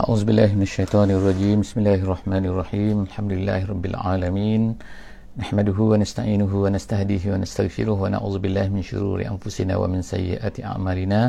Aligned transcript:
أعوذ 0.00 0.24
بالله 0.24 0.50
من 0.56 0.62
الشيطان 0.62 1.08
الرجيم 1.10 1.60
بسم 1.60 1.76
الله 1.80 2.00
الرحمن 2.06 2.44
الرحيم 2.50 2.96
الحمد 3.08 3.32
لله 3.32 3.60
رب 3.72 3.84
العالمين 3.86 4.62
نحمده 5.42 5.78
ونستعينه 5.92 6.52
ونستهديه 6.64 7.24
ونستغفره 7.32 7.96
ونعوذ 8.04 8.36
بالله 8.38 8.66
من 8.68 8.82
شرور 8.82 9.18
أنفسنا 9.32 9.76
ومن 9.76 10.00
سيئات 10.02 10.60
أعمالنا 10.64 11.20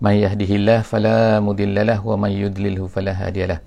من 0.00 0.14
يهده 0.24 0.50
الله 0.58 0.80
فلا 0.84 1.40
مضل 1.40 1.76
له 1.86 2.00
ومن 2.06 2.32
يضلله 2.44 2.86
فلا 2.86 3.12
هادي 3.12 3.46
له 3.46 3.60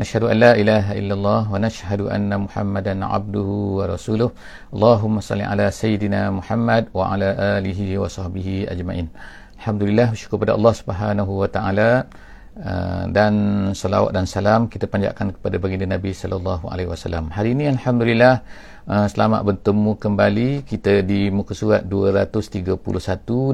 نشهد 0.00 0.22
أن 0.32 0.36
لا 0.44 0.52
إله 0.60 0.92
إلا 1.00 1.14
الله 1.14 1.40
ونشهد 1.52 2.00
أن 2.00 2.30
محمدا 2.44 2.94
عبده 3.06 3.48
ورسوله 3.78 4.30
اللهم 4.74 5.14
صل 5.20 5.40
على 5.40 5.66
سيدنا 5.70 6.30
محمد 6.30 6.84
وعلى 6.94 7.28
آله 7.60 7.80
وصحبه 7.98 8.48
أجمعين 8.68 9.08
الحمد 9.56 9.82
لله 9.88 10.08
syukur 10.16 10.36
kepada 10.44 10.52
Allah 10.56 10.74
Subhanahu 10.76 11.32
wa 11.40 11.48
taala 11.48 12.04
Uh, 12.51 13.07
dan 13.15 13.33
salawat 13.71 14.11
dan 14.11 14.27
salam 14.27 14.67
kita 14.67 14.83
panjatkan 14.83 15.31
kepada 15.31 15.55
baginda 15.55 15.87
Nabi 15.87 16.11
sallallahu 16.11 16.67
alaihi 16.67 16.91
wasallam. 16.91 17.31
Hari 17.31 17.55
ini 17.55 17.71
alhamdulillah 17.71 18.43
uh, 18.91 19.07
selamat 19.07 19.47
bertemu 19.47 19.91
kembali 19.95 20.49
kita 20.67 20.99
di 20.99 21.31
muka 21.31 21.55
surat 21.55 21.87
231 21.87 22.75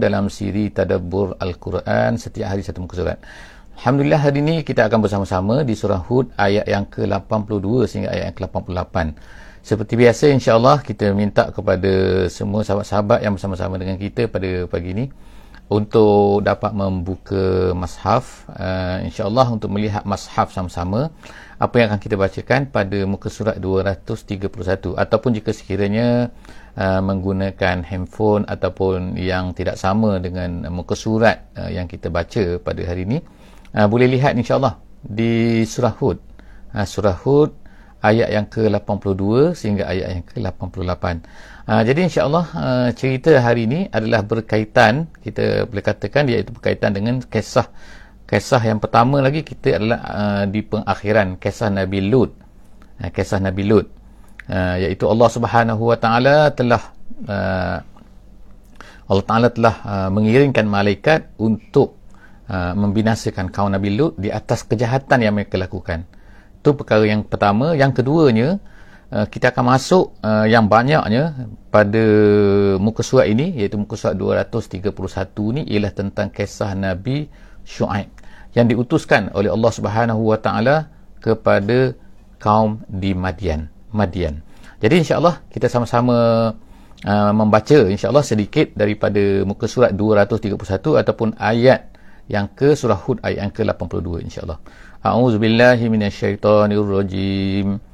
dalam 0.01 0.33
siri 0.33 0.73
tadabbur 0.73 1.37
al-Quran 1.37 2.17
setiap 2.17 2.57
hari 2.57 2.65
satu 2.65 2.81
muka 2.81 2.97
surat. 2.97 3.21
Alhamdulillah 3.77 4.17
hari 4.17 4.41
ini 4.41 4.55
kita 4.65 4.89
akan 4.89 5.05
bersama-sama 5.05 5.61
di 5.61 5.77
surah 5.77 6.01
Hud 6.01 6.33
ayat 6.33 6.65
yang 6.65 6.89
ke-82 6.89 7.85
sehingga 7.85 8.09
ayat 8.09 8.33
yang 8.33 8.49
ke-88. 8.49 9.13
Seperti 9.61 9.93
biasa 9.93 10.25
insya-Allah 10.33 10.81
kita 10.81 11.13
minta 11.13 11.53
kepada 11.53 12.25
semua 12.33 12.65
sahabat-sahabat 12.65 13.21
yang 13.21 13.37
bersama-sama 13.37 13.77
dengan 13.77 14.01
kita 14.01 14.25
pada 14.25 14.65
pagi 14.65 14.89
ini 14.97 15.05
untuk 15.67 16.47
dapat 16.47 16.71
membuka 16.71 17.75
mashaf 17.75 18.47
uh, 18.55 19.03
insyaallah 19.03 19.51
untuk 19.51 19.67
melihat 19.67 20.07
mashaf 20.07 20.55
sama-sama 20.55 21.11
apa 21.59 21.75
yang 21.75 21.91
akan 21.91 21.99
kita 21.99 22.15
bacakan 22.15 22.71
pada 22.71 23.03
muka 23.03 23.27
surat 23.27 23.59
231 23.59 24.47
ataupun 24.95 25.31
jika 25.35 25.51
sekiranya 25.51 26.31
uh, 26.79 27.03
menggunakan 27.03 27.83
handphone 27.83 28.47
ataupun 28.47 29.19
yang 29.19 29.51
tidak 29.51 29.75
sama 29.75 30.23
dengan 30.23 30.71
muka 30.71 30.95
surat 30.95 31.51
uh, 31.59 31.67
yang 31.67 31.89
kita 31.91 32.07
baca 32.07 32.63
pada 32.63 32.81
hari 32.87 33.03
ini 33.03 33.19
uh, 33.75 33.87
boleh 33.91 34.07
lihat 34.07 34.39
insyaallah 34.39 34.79
di 35.03 35.63
surah 35.67 35.95
hud. 35.99 36.17
Uh, 36.71 36.87
surah 36.87 37.17
hud 37.27 37.51
ayat 37.99 38.29
yang 38.29 38.45
ke-82 38.47 39.57
sehingga 39.57 39.89
ayat 39.89 40.07
yang 40.13 40.23
ke-88 40.23 41.05
Ha, 41.67 41.83
jadi 41.83 42.07
insyaAllah 42.07 42.45
uh, 42.55 42.89
cerita 42.95 43.43
hari 43.43 43.67
ini 43.67 43.91
adalah 43.91 44.23
berkaitan, 44.23 45.11
kita 45.19 45.67
boleh 45.67 45.83
katakan 45.83 46.23
iaitu 46.31 46.55
berkaitan 46.55 46.95
dengan 46.95 47.19
kisah 47.19 47.67
kisah 48.23 48.63
yang 48.63 48.79
pertama 48.79 49.19
lagi 49.19 49.43
kita 49.43 49.75
adalah 49.75 49.99
uh, 49.99 50.43
di 50.47 50.63
pengakhiran 50.63 51.35
kisah 51.35 51.67
Nabi 51.67 52.07
Lut. 52.07 52.31
Uh, 53.03 53.11
kisah 53.11 53.43
Nabi 53.43 53.67
Lut. 53.67 53.83
Uh, 54.47 54.79
iaitu 54.79 55.11
Allah 55.11 55.27
Subhanahu 55.27 55.91
Wa 55.91 55.97
Taala 55.99 56.55
telah 56.55 56.83
uh, 57.27 57.77
Allah 59.11 59.25
Taala 59.27 59.47
telah 59.51 59.75
uh, 59.83 60.07
mengirimkan 60.07 60.63
malaikat 60.63 61.35
untuk 61.35 61.99
uh, 62.47 62.71
membinasakan 62.79 63.51
kaum 63.51 63.75
Nabi 63.75 63.91
Lut 63.91 64.15
di 64.15 64.31
atas 64.31 64.63
kejahatan 64.63 65.19
yang 65.19 65.35
mereka 65.35 65.59
lakukan. 65.59 66.07
Itu 66.63 66.79
perkara 66.79 67.03
yang 67.03 67.27
pertama, 67.27 67.75
yang 67.75 67.91
keduanya 67.91 68.63
kita 69.07 69.55
akan 69.55 69.71
masuk 69.71 70.19
uh, 70.19 70.43
yang 70.43 70.67
banyaknya 70.67 71.47
pada 71.71 72.03
muka 72.75 72.99
surat 72.99 73.31
ini 73.31 73.55
iaitu 73.55 73.79
muka 73.79 73.95
surat 73.95 74.19
231 74.19 74.83
ni 75.55 75.61
ialah 75.71 75.95
tentang 75.95 76.27
kisah 76.27 76.75
Nabi 76.75 77.31
Shu'aib 77.63 78.11
yang 78.51 78.67
diutuskan 78.67 79.31
oleh 79.31 79.47
Allah 79.47 79.71
Subhanahu 79.71 80.27
wa 80.27 80.35
taala 80.35 80.91
kepada 81.23 81.95
kaum 82.35 82.83
di 82.91 83.15
Madian 83.15 83.71
Madian. 83.95 84.43
Jadi 84.83 85.07
insya-Allah 85.07 85.39
kita 85.47 85.71
sama-sama 85.71 86.51
uh, 87.07 87.31
membaca 87.31 87.87
insya-Allah 87.87 88.27
sedikit 88.27 88.75
daripada 88.75 89.47
muka 89.47 89.71
surat 89.71 89.95
231 89.95 90.51
ataupun 90.99 91.31
ayat 91.39 91.95
yang 92.27 92.51
ke 92.51 92.75
surah 92.75 92.99
Hud 93.07 93.23
ayat 93.23 93.47
yang 93.47 93.53
ke-82 93.55 94.27
insya-Allah. 94.27 94.59
A'udzubillahi 94.99 95.87
minasyaitonirrajim. 95.87 97.86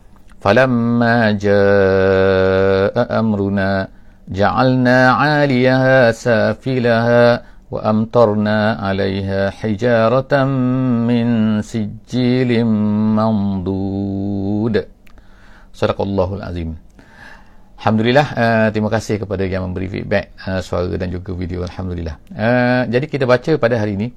فلما 0.42 1.16
جاء 1.34 2.94
أمرنا 3.20 3.70
جعلنا 4.28 4.98
عاليها 5.10 6.12
سافلها 6.12 7.42
وأمطرنا 7.70 8.58
عليها 8.86 9.50
حجارة 9.50 10.32
من 11.08 11.26
سجيل 11.62 12.50
منضود 13.18 14.76
صدق 15.72 15.98
الله 16.00 16.30
العظيم 16.34 16.70
Alhamdulillah, 17.78 18.26
uh, 18.34 18.68
terima 18.74 18.90
kasih 18.90 19.22
kepada 19.22 19.46
yang 19.46 19.70
memberi 19.70 19.86
feedback 19.86 20.34
uh, 20.50 20.58
suara 20.58 20.90
dan 20.98 21.14
juga 21.14 21.30
video. 21.30 21.62
Alhamdulillah. 21.62 22.18
Uh, 22.34 22.82
jadi 22.90 23.06
kita 23.06 23.22
baca 23.22 23.54
pada 23.54 23.78
hari 23.78 23.94
ini. 23.94 24.10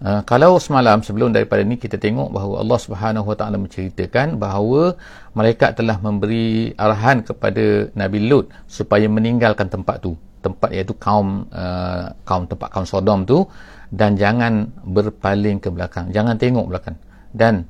Uh, 0.00 0.24
kalau 0.24 0.56
semalam 0.56 1.04
sebelum 1.04 1.28
daripada 1.28 1.60
ni 1.60 1.76
kita 1.76 2.00
tengok 2.00 2.32
bahawa 2.32 2.64
Allah 2.64 2.78
Subhanahu 2.80 3.26
Wa 3.28 3.36
Taala 3.36 3.60
menceritakan 3.60 4.40
bahawa 4.40 4.96
mereka 5.36 5.76
telah 5.76 6.00
memberi 6.00 6.72
arahan 6.72 7.20
kepada 7.20 7.92
Nabi 7.92 8.24
Lut 8.24 8.48
supaya 8.64 9.04
meninggalkan 9.12 9.68
tempat 9.68 10.00
tu. 10.00 10.16
Tempat 10.40 10.72
iaitu 10.72 10.96
kaum 10.96 11.44
uh, 11.52 12.16
kaum 12.24 12.48
tempat 12.48 12.72
kaum 12.72 12.88
Sodom 12.88 13.28
tu 13.28 13.44
dan 13.92 14.16
jangan 14.16 14.72
berpaling 14.88 15.60
ke 15.60 15.68
belakang. 15.68 16.08
Jangan 16.16 16.40
tengok 16.40 16.64
belakang. 16.72 16.96
Dan 17.28 17.68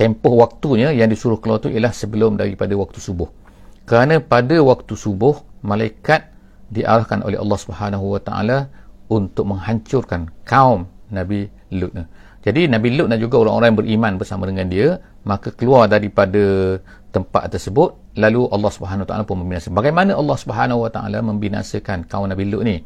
tempoh 0.00 0.32
waktunya 0.32 0.96
yang 0.96 1.12
disuruh 1.12 1.36
keluar 1.44 1.60
tu 1.60 1.68
ialah 1.68 1.92
sebelum 1.92 2.40
daripada 2.40 2.72
waktu 2.72 3.04
subuh. 3.04 3.28
Kerana 3.84 4.24
pada 4.24 4.56
waktu 4.64 4.96
subuh 4.96 5.44
malaikat 5.60 6.24
diarahkan 6.72 7.20
oleh 7.20 7.36
Allah 7.36 7.58
Subhanahu 7.60 8.16
Wa 8.16 8.20
Taala 8.24 8.58
untuk 9.12 9.44
menghancurkan 9.52 10.32
kaum 10.48 10.88
Nabi 11.12 11.52
Lut. 11.74 11.92
Jadi 12.46 12.70
Nabi 12.70 12.94
Lut 12.94 13.10
dan 13.10 13.18
juga 13.18 13.42
orang-orang 13.42 13.74
yang 13.74 13.80
beriman 13.82 14.12
bersama 14.22 14.46
dengan 14.46 14.70
dia 14.70 15.02
maka 15.26 15.50
keluar 15.50 15.90
daripada 15.90 16.78
tempat 17.10 17.50
tersebut 17.50 18.14
lalu 18.14 18.46
Allah 18.54 18.70
Subhanahu 18.70 19.04
Wa 19.04 19.08
Taala 19.10 19.22
pun 19.26 19.42
membinasakan. 19.42 19.74
Bagaimana 19.74 20.14
Allah 20.14 20.36
Subhanahu 20.38 20.86
Wa 20.86 20.90
Taala 20.94 21.18
membinasakan 21.26 22.06
kaum 22.06 22.30
Nabi 22.30 22.46
Lut 22.46 22.62
ni? 22.62 22.76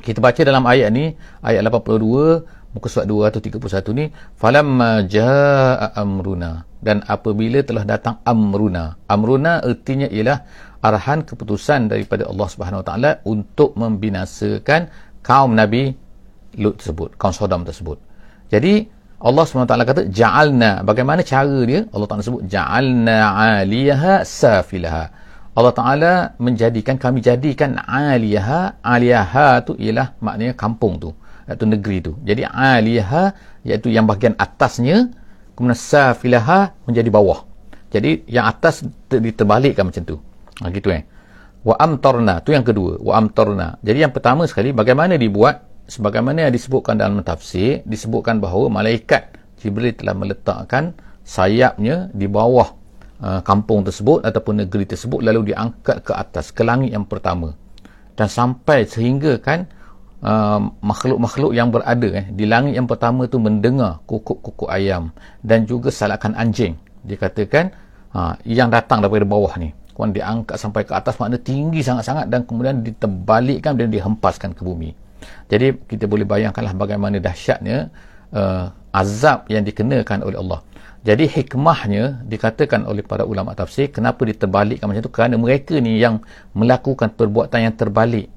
Kita 0.00 0.22
baca 0.22 0.40
dalam 0.40 0.64
ayat 0.64 0.88
ni 0.94 1.12
ayat 1.44 1.60
82 1.66 2.70
muka 2.70 2.86
surat 2.86 3.06
231 3.10 3.98
ni 3.98 4.04
falamma 4.38 5.02
jaa 5.02 5.90
amruna 5.98 6.62
dan 6.78 7.02
apabila 7.02 7.66
telah 7.66 7.82
datang 7.82 8.22
amruna 8.22 8.94
amruna 9.10 9.58
artinya 9.58 10.06
ialah 10.06 10.46
arahan 10.78 11.26
keputusan 11.26 11.90
daripada 11.90 12.30
Allah 12.30 12.46
Subhanahu 12.46 12.80
Wa 12.80 12.86
Taala 12.86 13.10
untuk 13.26 13.74
membinasakan 13.74 14.88
kaum 15.20 15.52
Nabi 15.58 15.92
Lut 16.58 16.82
tersebut, 16.82 17.14
kaum 17.14 17.30
Sodom 17.30 17.62
tersebut. 17.62 18.02
Jadi 18.50 18.90
Allah 19.20 19.44
SWT 19.44 19.68
kata 19.68 20.02
ja'alna. 20.08 20.80
Bagaimana 20.80 21.20
cara 21.20 21.60
dia? 21.68 21.84
Allah 21.92 22.08
Taala 22.08 22.24
sebut 22.24 22.42
ja'alna 22.48 23.36
'aliyaha 23.36 24.24
safilaha. 24.24 25.04
Allah 25.52 25.72
Taala 25.76 26.12
menjadikan 26.40 26.96
kami 26.96 27.20
jadikan 27.20 27.76
'aliyaha, 27.76 28.80
'aliyaha 28.80 29.68
tu 29.68 29.76
ialah 29.76 30.16
maknanya 30.24 30.56
kampung 30.56 30.96
tu, 30.96 31.12
iaitu 31.44 31.64
negeri 31.68 31.98
tu. 32.00 32.12
Jadi 32.24 32.48
'aliyaha 32.48 33.22
iaitu 33.68 33.92
yang 33.92 34.08
bahagian 34.08 34.34
atasnya, 34.40 35.12
kemudian 35.52 35.76
safilaha 35.76 36.72
menjadi 36.88 37.12
bawah. 37.12 37.44
Jadi 37.92 38.24
yang 38.24 38.48
atas 38.48 38.82
diterbalikkan 39.12 39.84
macam 39.84 40.02
tu. 40.02 40.16
Ha 40.64 40.72
gitu 40.72 40.88
eh. 40.96 41.04
Wa 41.60 41.76
amtarna 41.76 42.40
tu 42.40 42.56
yang 42.56 42.64
kedua, 42.64 42.96
wa 43.04 43.20
amtarna. 43.20 43.76
Jadi 43.84 44.00
yang 44.00 44.16
pertama 44.16 44.48
sekali 44.48 44.72
bagaimana 44.72 45.20
dibuat 45.20 45.69
sebagaimana 45.90 46.46
yang 46.46 46.54
disebutkan 46.54 46.94
dalam 46.94 47.18
tafsir 47.26 47.82
disebutkan 47.82 48.38
bahawa 48.38 48.70
malaikat 48.70 49.34
Jibril 49.58 49.92
telah 49.92 50.14
meletakkan 50.14 50.94
sayapnya 51.26 52.08
di 52.14 52.30
bawah 52.30 52.72
uh, 53.20 53.42
kampung 53.44 53.84
tersebut 53.84 54.24
ataupun 54.24 54.64
negeri 54.64 54.88
tersebut 54.88 55.20
lalu 55.20 55.52
diangkat 55.52 56.00
ke 56.06 56.12
atas 56.14 56.54
ke 56.54 56.62
langit 56.64 56.94
yang 56.94 57.04
pertama. 57.04 57.52
Dan 58.16 58.30
sampai 58.30 58.88
sehingga 58.88 59.36
kan 59.42 59.68
uh, 60.24 60.62
makhluk-makhluk 60.80 61.52
yang 61.52 61.68
berada 61.68 62.08
eh, 62.22 62.26
di 62.32 62.48
langit 62.48 62.78
yang 62.78 62.88
pertama 62.88 63.28
tu 63.28 63.36
mendengar 63.42 64.00
kukuk-kukuk 64.08 64.70
ayam 64.70 65.12
dan 65.44 65.68
juga 65.68 65.92
salakan 65.92 66.32
anjing. 66.38 66.78
Dikatakan 67.04 67.74
uh, 68.16 68.32
yang 68.48 68.72
datang 68.72 69.04
daripada 69.04 69.28
bawah 69.28 69.52
ni. 69.60 69.76
Kemudian 69.92 70.16
diangkat 70.16 70.56
sampai 70.56 70.88
ke 70.88 70.96
atas 70.96 71.20
makna 71.20 71.36
tinggi 71.36 71.84
sangat-sangat 71.84 72.32
dan 72.32 72.48
kemudian 72.48 72.80
diterbalikkan 72.80 73.76
dan 73.76 73.92
dihempaskan 73.92 74.56
ke 74.56 74.64
bumi 74.64 75.09
jadi 75.50 75.76
kita 75.76 76.04
boleh 76.06 76.26
bayangkanlah 76.26 76.74
bagaimana 76.76 77.16
dahsyatnya 77.18 77.90
uh, 78.34 78.70
azab 78.90 79.46
yang 79.50 79.62
dikenakan 79.62 80.26
oleh 80.26 80.38
Allah. 80.38 80.60
Jadi 81.00 81.24
hikmahnya 81.32 82.28
dikatakan 82.28 82.84
oleh 82.84 83.00
para 83.00 83.24
ulama 83.24 83.56
tafsir 83.56 83.88
kenapa 83.88 84.20
diterbalikkan 84.28 84.84
macam 84.84 85.00
itu 85.00 85.08
kerana 85.08 85.40
mereka 85.40 85.80
ni 85.80 85.96
yang 85.96 86.20
melakukan 86.52 87.16
perbuatan 87.16 87.60
yang 87.70 87.74
terbalik. 87.76 88.28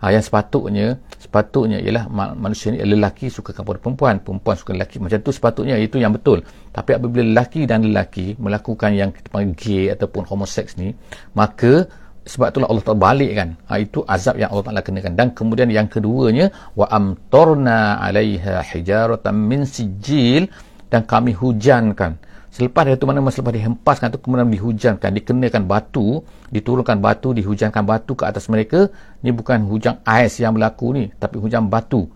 ha, 0.00 0.14
yang 0.14 0.22
sepatutnya 0.22 0.96
sepatutnya 1.18 1.78
ialah 1.82 2.06
manusia 2.38 2.70
ni 2.70 2.78
lelaki 2.78 3.26
suka 3.28 3.50
kepada 3.50 3.82
perempuan 3.82 4.22
perempuan 4.22 4.54
suka 4.54 4.70
lelaki 4.74 5.02
macam 5.02 5.18
tu 5.18 5.34
sepatutnya 5.34 5.74
itu 5.74 5.98
yang 5.98 6.14
betul 6.14 6.38
tapi 6.70 6.94
apabila 6.94 7.26
lelaki 7.26 7.66
dan 7.66 7.82
lelaki 7.82 8.38
melakukan 8.38 8.94
yang 8.94 9.10
kita 9.10 9.28
panggil 9.28 9.54
gay 9.58 9.84
ataupun 9.94 10.22
homoseks 10.30 10.78
ni 10.78 10.94
maka 11.34 11.90
sebab 12.24 12.50
itulah 12.50 12.68
Allah 12.70 12.84
Ta'ala 12.84 13.00
balik 13.00 13.30
kan 13.36 13.48
ha, 13.68 13.78
itu 13.78 14.02
azab 14.04 14.40
yang 14.40 14.50
Allah 14.50 14.66
Ta'ala 14.66 14.82
kenakan. 14.82 15.12
Dan 15.14 15.36
kemudian 15.36 15.68
yang 15.70 15.86
keduanya 15.86 16.50
wa 16.74 16.86
amtorna 16.88 18.00
alaiha 18.02 18.64
hijaratan 18.64 19.34
min 19.36 19.68
sijil 19.68 20.50
dan 20.88 21.04
kami 21.04 21.36
hujankan. 21.36 22.18
Selepas 22.48 22.88
dari 22.88 22.96
itu 22.96 23.04
mana 23.04 23.22
selepas 23.28 23.54
dihempaskan 23.54 24.08
itu 24.08 24.18
kemudian 24.24 24.48
dihujankan 24.48 25.10
dikenakan 25.14 25.68
batu 25.68 26.24
diturunkan 26.48 26.96
batu 26.98 27.36
dihujankan 27.36 27.84
batu 27.84 28.16
ke 28.16 28.24
atas 28.24 28.48
mereka. 28.48 28.88
Ni 29.20 29.30
bukan 29.30 29.68
hujan 29.68 30.00
ais 30.02 30.40
yang 30.40 30.56
berlaku 30.56 30.96
ni 30.96 31.04
tapi 31.20 31.36
hujan 31.38 31.68
batu. 31.68 32.08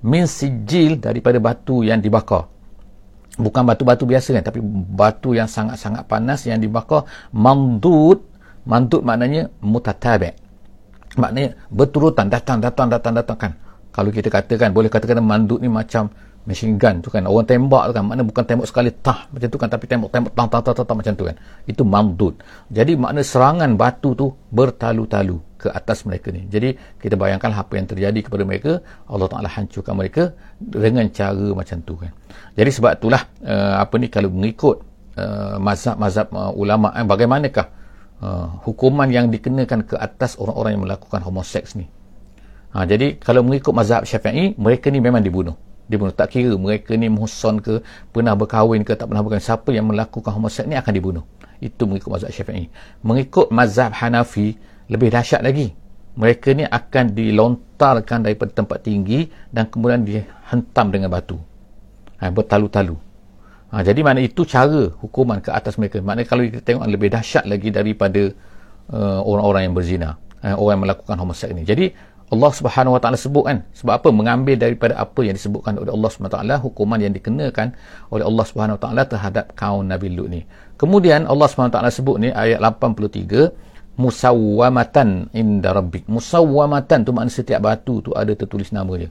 Min 0.00 0.30
sijil 0.30 1.02
daripada 1.02 1.42
batu 1.42 1.82
yang 1.82 1.98
dibakar. 1.98 2.46
Bukan 3.40 3.62
batu-batu 3.64 4.04
biasa 4.04 4.36
kan 4.36 4.44
tapi 4.46 4.60
batu 4.94 5.34
yang 5.34 5.50
sangat-sangat 5.50 6.06
panas 6.06 6.46
yang 6.46 6.62
dibakar. 6.62 7.04
Mandud 7.34 8.29
Mantut 8.68 9.00
maknanya 9.04 9.48
mutatabi. 9.64 10.32
Maknanya 11.16 11.56
berturutan 11.72 12.30
datang 12.30 12.62
datang 12.62 12.86
datang 12.92 13.12
datang 13.16 13.38
kan. 13.38 13.52
Kalau 13.90 14.14
kita 14.14 14.30
katakan 14.30 14.70
boleh 14.70 14.86
katakan 14.86 15.18
mandut 15.18 15.58
ni 15.58 15.66
macam 15.66 16.06
machine 16.46 16.78
gun 16.78 17.02
tu 17.02 17.10
kan. 17.10 17.26
Orang 17.26 17.44
tembak 17.48 17.90
tu 17.90 17.92
kan. 17.98 18.04
Maknanya 18.06 18.26
bukan 18.26 18.44
tembak 18.46 18.66
sekali 18.70 18.90
tah 19.02 19.26
macam 19.34 19.48
tu 19.50 19.58
kan 19.58 19.68
tapi 19.68 19.84
tembak 19.90 20.10
tembak 20.14 20.32
tang 20.38 20.48
tang 20.48 20.62
tang 20.62 20.86
tang, 20.86 20.98
macam 20.98 21.14
tu 21.18 21.24
kan. 21.26 21.36
Itu 21.66 21.82
mandut. 21.82 22.38
Jadi 22.70 22.94
makna 22.94 23.20
serangan 23.26 23.74
batu 23.74 24.14
tu 24.14 24.30
bertalu-talu 24.54 25.36
ke 25.60 25.68
atas 25.68 26.08
mereka 26.08 26.32
ni. 26.32 26.48
Jadi 26.48 26.72
kita 26.96 27.20
bayangkan 27.20 27.52
apa 27.52 27.72
yang 27.76 27.84
terjadi 27.84 28.20
kepada 28.24 28.48
mereka, 28.48 28.80
Allah 29.10 29.28
Taala 29.28 29.50
hancurkan 29.52 29.92
mereka 29.92 30.32
dengan 30.56 31.04
cara 31.12 31.52
macam 31.52 31.84
tu 31.84 32.00
kan. 32.00 32.12
Jadi 32.56 32.70
sebab 32.72 32.96
itulah 32.96 33.22
uh, 33.44 33.84
apa 33.84 33.94
ni 34.00 34.08
kalau 34.08 34.32
mengikut 34.32 34.80
uh, 35.20 35.60
mazhab-mazhab 35.60 36.32
uh, 36.32 36.52
ulama 36.56 36.94
eh, 36.96 37.04
bagaimanakah 37.04 37.79
Uh, 38.20 38.52
hukuman 38.68 39.08
yang 39.08 39.32
dikenakan 39.32 39.80
ke 39.88 39.96
atas 39.96 40.36
orang-orang 40.36 40.76
yang 40.76 40.84
melakukan 40.84 41.24
homoseks 41.24 41.72
ni. 41.72 41.88
Ha, 42.76 42.84
jadi 42.84 43.16
kalau 43.16 43.40
mengikut 43.40 43.72
mazhab 43.72 44.04
syafi'i, 44.04 44.52
mereka 44.60 44.92
ni 44.92 45.00
memang 45.00 45.24
dibunuh. 45.24 45.56
Dibunuh. 45.88 46.12
Tak 46.12 46.36
kira 46.36 46.52
mereka 46.54 46.94
ni 47.00 47.08
muhson 47.08 47.64
ke, 47.64 47.80
pernah 48.12 48.36
berkahwin 48.36 48.84
ke, 48.84 48.92
tak 48.92 49.08
pernah 49.08 49.24
berkahwin. 49.24 49.42
Siapa 49.42 49.72
yang 49.72 49.88
melakukan 49.88 50.30
homoseks 50.36 50.68
ni 50.68 50.76
akan 50.76 50.92
dibunuh. 50.92 51.24
Itu 51.64 51.88
mengikut 51.88 52.12
mazhab 52.12 52.30
syafi'i. 52.30 52.68
Mengikut 53.00 53.48
mazhab 53.50 53.90
Hanafi, 53.96 54.54
lebih 54.92 55.08
dahsyat 55.10 55.40
lagi. 55.40 55.72
Mereka 56.14 56.54
ni 56.54 56.68
akan 56.68 57.16
dilontarkan 57.16 58.28
daripada 58.28 58.52
tempat 58.52 58.84
tinggi 58.84 59.32
dan 59.48 59.64
kemudian 59.66 60.04
dihentam 60.04 60.92
dengan 60.92 61.08
batu. 61.08 61.40
Ha, 62.20 62.28
bertalu-talu. 62.28 63.09
Ha, 63.70 63.86
jadi 63.86 64.02
mana 64.02 64.18
itu 64.18 64.42
cara 64.42 64.90
hukuman 64.98 65.38
ke 65.38 65.54
atas 65.54 65.78
mereka. 65.78 66.02
Maknanya 66.02 66.26
kalau 66.26 66.42
kita 66.42 66.62
tengok 66.66 66.84
lebih 66.90 67.08
dahsyat 67.14 67.46
lagi 67.46 67.70
daripada 67.70 68.34
uh, 68.90 69.22
orang-orang 69.22 69.70
yang 69.70 69.74
berzina. 69.78 70.10
Uh, 70.42 70.58
orang 70.58 70.82
yang 70.82 70.84
melakukan 70.90 71.16
homoseks 71.22 71.54
ini. 71.54 71.62
Jadi 71.62 71.86
Allah 72.30 72.50
Subhanahu 72.50 72.98
Wa 72.98 73.00
Taala 73.02 73.18
sebut 73.18 73.46
kan 73.46 73.62
sebab 73.74 74.02
apa 74.02 74.08
mengambil 74.10 74.58
daripada 74.58 74.98
apa 74.98 75.22
yang 75.22 75.38
disebutkan 75.38 75.78
oleh 75.78 75.90
Allah 75.94 76.10
Subhanahu 76.10 76.34
Wa 76.34 76.38
Taala 76.42 76.54
hukuman 76.58 76.98
yang 76.98 77.14
dikenakan 77.14 77.74
oleh 78.10 78.24
Allah 78.26 78.44
Subhanahu 78.46 78.76
Wa 78.78 78.82
Taala 78.82 79.02
terhadap 79.06 79.54
kaum 79.54 79.86
Nabi 79.86 80.18
Lut 80.18 80.28
ni. 80.30 80.42
Kemudian 80.74 81.30
Allah 81.30 81.46
Subhanahu 81.46 81.70
Wa 81.70 81.76
Taala 81.78 81.90
sebut 81.94 82.16
ni 82.18 82.34
ayat 82.34 82.58
83 82.58 83.54
musawwamatan 83.98 85.30
inda 85.30 85.70
rabbik. 85.70 86.10
Musawwamatan 86.10 87.06
tu 87.06 87.14
makna 87.14 87.30
setiap 87.30 87.62
batu 87.62 88.02
tu 88.02 88.10
ada 88.18 88.34
tertulis 88.34 88.74
nama 88.74 88.90
dia 88.98 89.10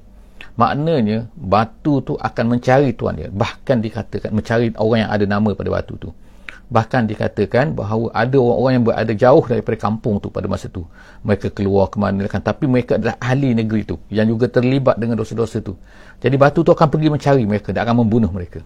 maknanya 0.60 1.32
batu 1.40 2.04
tu 2.04 2.14
akan 2.20 2.46
mencari 2.60 2.92
tuan 2.92 3.16
dia. 3.16 3.32
Bahkan 3.32 3.80
dikatakan 3.80 4.36
mencari 4.36 4.76
orang 4.76 5.08
yang 5.08 5.12
ada 5.16 5.26
nama 5.26 5.50
pada 5.56 5.72
batu 5.72 5.96
tu. 5.96 6.12
Bahkan 6.70 7.10
dikatakan 7.10 7.74
bahawa 7.74 8.14
ada 8.14 8.38
orang-orang 8.38 8.74
yang 8.78 8.86
berada 8.86 9.14
jauh 9.16 9.42
daripada 9.48 9.78
kampung 9.80 10.22
tu 10.22 10.30
pada 10.30 10.46
masa 10.46 10.70
tu. 10.70 10.86
Mereka 11.26 11.56
keluar 11.56 11.90
ke 11.90 11.98
mana 11.98 12.28
kan. 12.30 12.44
Tapi 12.44 12.70
mereka 12.70 13.00
adalah 13.00 13.18
ahli 13.18 13.58
negeri 13.58 13.88
tu 13.88 13.98
yang 14.14 14.30
juga 14.30 14.52
terlibat 14.52 15.02
dengan 15.02 15.18
dosa-dosa 15.18 15.64
tu. 15.66 15.74
Jadi 16.22 16.36
batu 16.38 16.62
tu 16.62 16.70
akan 16.70 16.88
pergi 16.92 17.10
mencari 17.10 17.44
mereka. 17.48 17.74
Dan 17.74 17.90
akan 17.90 18.06
membunuh 18.06 18.30
mereka. 18.30 18.62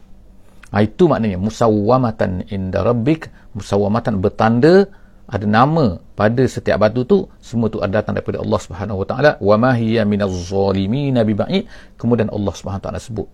Ha, 0.76 0.84
itu 0.84 1.08
maknanya. 1.08 1.40
Musawwamatan 1.40 2.52
inda 2.52 2.84
rabbik. 2.84 3.32
Musawwamatan 3.56 4.20
bertanda 4.20 4.90
ada 5.34 5.50
nama 5.50 5.98
pada 6.14 6.46
setiap 6.46 6.78
batu 6.78 7.02
tu 7.10 7.18
semua 7.42 7.66
tu 7.66 7.82
ada 7.82 8.06
datang 8.06 8.14
daripada 8.14 8.38
Allah 8.38 8.60
Subhanahu 8.62 9.02
Wa 9.02 9.08
Taala. 9.10 9.32
Wa 9.42 9.56
ma 9.58 9.74
hiya 9.74 10.06
minaz 10.06 10.30
zalimin 10.46 11.18
biba'id. 11.18 11.66
Kemudian 11.98 12.30
Allah 12.30 12.54
Subhanahu 12.54 12.82
Wa 12.82 12.86
Taala 12.86 13.02
sebut 13.02 13.26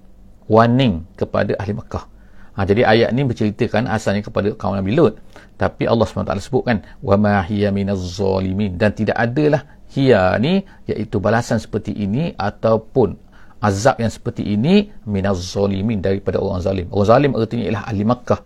warning 0.48 1.04
kepada 1.20 1.60
ahli 1.60 1.76
Mekah 1.76 2.08
ha, 2.56 2.66
jadi 2.68 2.82
ayat 2.84 3.10
ni 3.16 3.22
berceritakan 3.24 3.86
asalnya 3.88 4.24
kepada 4.24 4.52
kaum 4.56 4.80
Nabi 4.80 4.96
Lut. 4.96 5.20
Tapi 5.60 5.88
Allah 5.88 6.08
Subhanahu 6.08 6.28
Wa 6.28 6.32
Taala 6.36 6.44
sebutkan 6.44 6.78
wa 7.04 7.16
ma 7.20 7.44
hiya 7.44 7.72
minaz 7.76 8.00
zalimin. 8.16 8.80
Dan 8.80 8.96
tidak 8.96 9.20
adalah 9.20 9.68
hiya 9.92 10.40
ni 10.40 10.64
iaitu 10.88 11.20
balasan 11.20 11.60
seperti 11.60 11.92
ini 11.96 12.32
ataupun 12.40 13.20
azab 13.60 14.00
yang 14.00 14.12
seperti 14.12 14.56
ini 14.56 14.88
minaz 15.04 15.40
zalimin 15.40 16.00
daripada 16.00 16.40
orang 16.40 16.64
zalim. 16.64 16.88
Orang 16.96 17.08
zalim 17.12 17.32
artinya 17.36 17.64
ialah 17.68 17.84
ahli 17.92 18.04
Mekah 18.08 18.42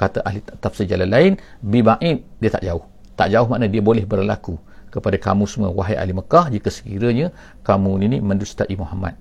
kata 0.00 0.24
ahli 0.24 0.40
tafsir 0.64 0.88
jalan 0.88 1.12
lain 1.12 1.32
biba'id 1.60 2.24
dia 2.40 2.48
tak 2.48 2.64
jauh 2.64 2.80
tak 3.20 3.28
jauh 3.36 3.48
makna 3.52 3.68
dia 3.68 3.84
boleh 3.84 4.08
berlaku 4.08 4.56
kepada 4.88 5.20
kamu 5.20 5.44
semua 5.44 5.68
wahai 5.68 5.96
ahli 6.00 6.16
Mekah 6.16 6.48
jika 6.48 6.72
sekiranya 6.72 7.28
kamu 7.68 7.90
ini 8.08 8.16
mendustai 8.24 8.72
Muhammad. 8.80 9.14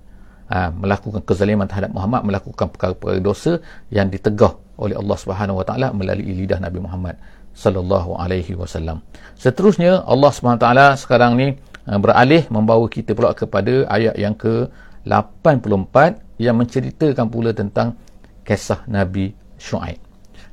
Ha, 0.50 0.74
melakukan 0.74 1.22
kezaliman 1.28 1.70
terhadap 1.70 1.94
Muhammad 1.94 2.26
melakukan 2.26 2.74
perkara-perkara 2.74 3.22
dosa 3.22 3.62
yang 3.94 4.10
ditegah 4.10 4.58
oleh 4.82 4.98
Allah 4.98 5.18
Subhanahu 5.20 5.62
Wa 5.62 5.66
Taala 5.68 5.88
melalui 5.94 6.34
lidah 6.42 6.58
Nabi 6.58 6.82
Muhammad 6.82 7.22
sallallahu 7.54 8.18
alaihi 8.18 8.58
wasallam. 8.58 9.06
Seterusnya 9.38 10.02
Allah 10.10 10.32
Subhanahu 10.34 10.58
Wa 10.58 10.66
Taala 10.66 10.88
sekarang 10.98 11.38
ni 11.38 11.54
ha, 11.86 12.02
beralih 12.02 12.50
membawa 12.50 12.90
kita 12.90 13.14
pula 13.14 13.36
kepada 13.38 13.86
ayat 13.94 14.18
yang 14.18 14.34
ke 14.34 14.66
84 15.06 16.42
yang 16.42 16.56
menceritakan 16.58 17.30
pula 17.30 17.54
tentang 17.54 17.94
kisah 18.42 18.82
Nabi 18.90 19.38
Shu'aib 19.62 20.09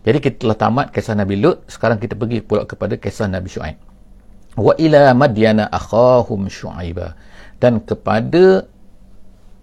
jadi 0.06 0.23
kita 0.23 0.47
telah 0.47 0.55
tamat 0.55 0.94
kisah 0.94 1.19
Nabi 1.19 1.35
Lut, 1.43 1.67
sekarang 1.67 1.99
kita 1.99 2.14
pergi 2.14 2.38
pula 2.38 2.62
kepada 2.62 2.94
kisah 2.94 3.26
Nabi 3.26 3.50
Shu'aib. 3.50 3.75
Wa 4.55 4.79
ila 4.79 5.11
Madyana 5.19 5.67
akhahum 5.67 6.47
Shu'aiba. 6.47 7.19
Dan 7.58 7.82
kepada 7.82 8.70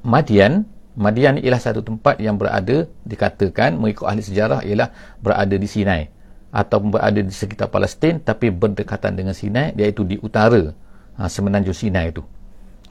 Madian, 0.03 0.67
Madian 0.99 1.39
ialah 1.39 1.63
satu 1.63 1.79
tempat 1.79 2.19
yang 2.19 2.35
berada 2.35 2.91
dikatakan 3.07 3.79
mengikut 3.79 4.03
ahli 4.03 4.19
sejarah 4.19 4.67
ialah 4.67 4.91
berada 5.23 5.55
di 5.55 5.63
Sinai 5.63 6.11
atau 6.51 6.83
berada 6.83 7.23
di 7.23 7.31
sekitar 7.31 7.71
Palestin 7.71 8.19
tapi 8.19 8.51
berdekatan 8.51 9.15
dengan 9.15 9.31
Sinai 9.31 9.71
iaitu 9.79 10.03
di 10.03 10.19
utara 10.19 10.75
ha, 11.15 11.31
semenanjung 11.31 11.73
Sinai 11.73 12.11
itu. 12.11 12.19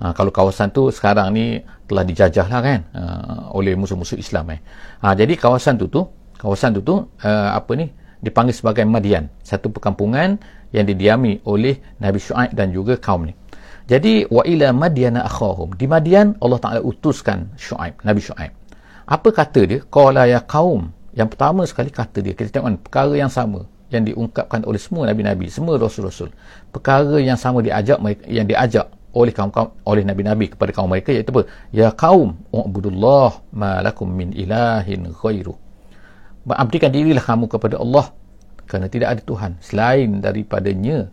Ha, 0.01 0.17
kalau 0.17 0.33
kawasan 0.33 0.73
tu 0.73 0.89
sekarang 0.89 1.29
ni 1.37 1.61
telah 1.85 2.03
dijajah 2.03 2.49
lah 2.49 2.61
kan 2.65 2.81
ha, 2.97 3.03
oleh 3.53 3.77
musuh-musuh 3.77 4.17
Islam 4.17 4.57
eh. 4.57 4.61
Ha, 5.05 5.13
jadi 5.13 5.37
kawasan 5.37 5.77
tu 5.77 5.93
tu 5.93 6.09
kawasan 6.43 6.75
tu 6.75 6.83
tu 6.83 6.95
uh, 6.99 7.51
apa 7.55 7.73
ni 7.79 7.87
dipanggil 8.19 8.55
sebagai 8.55 8.83
Madian. 8.83 9.31
Satu 9.47 9.71
perkampungan 9.71 10.43
yang 10.75 10.85
didiami 10.91 11.47
oleh 11.47 11.79
Nabi 12.03 12.19
Shu'aib 12.19 12.59
dan 12.59 12.75
juga 12.75 12.99
kaum 12.99 13.31
ni. 13.31 13.35
Jadi 13.87 14.27
wa 14.27 14.43
ila 14.43 14.75
madyana 14.75 15.23
akhahum. 15.23 15.79
Di 15.79 15.87
Madian 15.87 16.35
Allah 16.43 16.59
Taala 16.59 16.81
utuskan 16.83 17.55
Shu'aib 17.55 18.03
Nabi 18.03 18.19
Shu'aib 18.19 18.63
apa 19.07 19.29
kata 19.35 19.61
dia? 19.67 19.79
Qala 19.91 20.31
ya 20.31 20.41
kaum. 20.43 20.91
Yang 21.13 21.37
pertama 21.37 21.63
sekali 21.69 21.91
kata 21.93 22.25
dia 22.25 22.33
kita 22.33 22.49
tengok 22.49 22.67
kan, 22.73 22.77
perkara 22.81 23.15
yang 23.19 23.29
sama 23.29 23.69
yang 23.93 24.09
diungkapkan 24.09 24.65
oleh 24.65 24.81
semua 24.81 25.05
nabi-nabi 25.05 25.53
semua 25.53 25.77
rasul-rasul. 25.77 26.33
Perkara 26.73 27.21
yang 27.21 27.37
sama 27.37 27.61
diajak 27.61 28.01
yang 28.25 28.49
diajak 28.49 28.89
oleh 29.13 29.29
kaum-kaum 29.29 29.77
oleh 29.85 30.01
nabi-nabi 30.09 30.49
kepada 30.49 30.73
kaum 30.73 30.89
mereka 30.89 31.13
iaitu 31.13 31.29
apa? 31.29 31.45
Ya 31.69 31.93
kaum 31.93 32.41
ubudullah 32.49 33.45
ma 33.53 33.85
lakum 33.85 34.09
min 34.09 34.33
ilahin 34.33 35.13
ghairuh 35.13 35.59
Abdikan 36.49 36.91
dirilah 36.91 37.23
kamu 37.23 37.47
kepada 37.47 37.79
Allah 37.79 38.11
kerana 38.67 38.91
tidak 38.91 39.09
ada 39.15 39.23
Tuhan 39.23 39.51
selain 39.63 40.19
daripadanya 40.19 41.07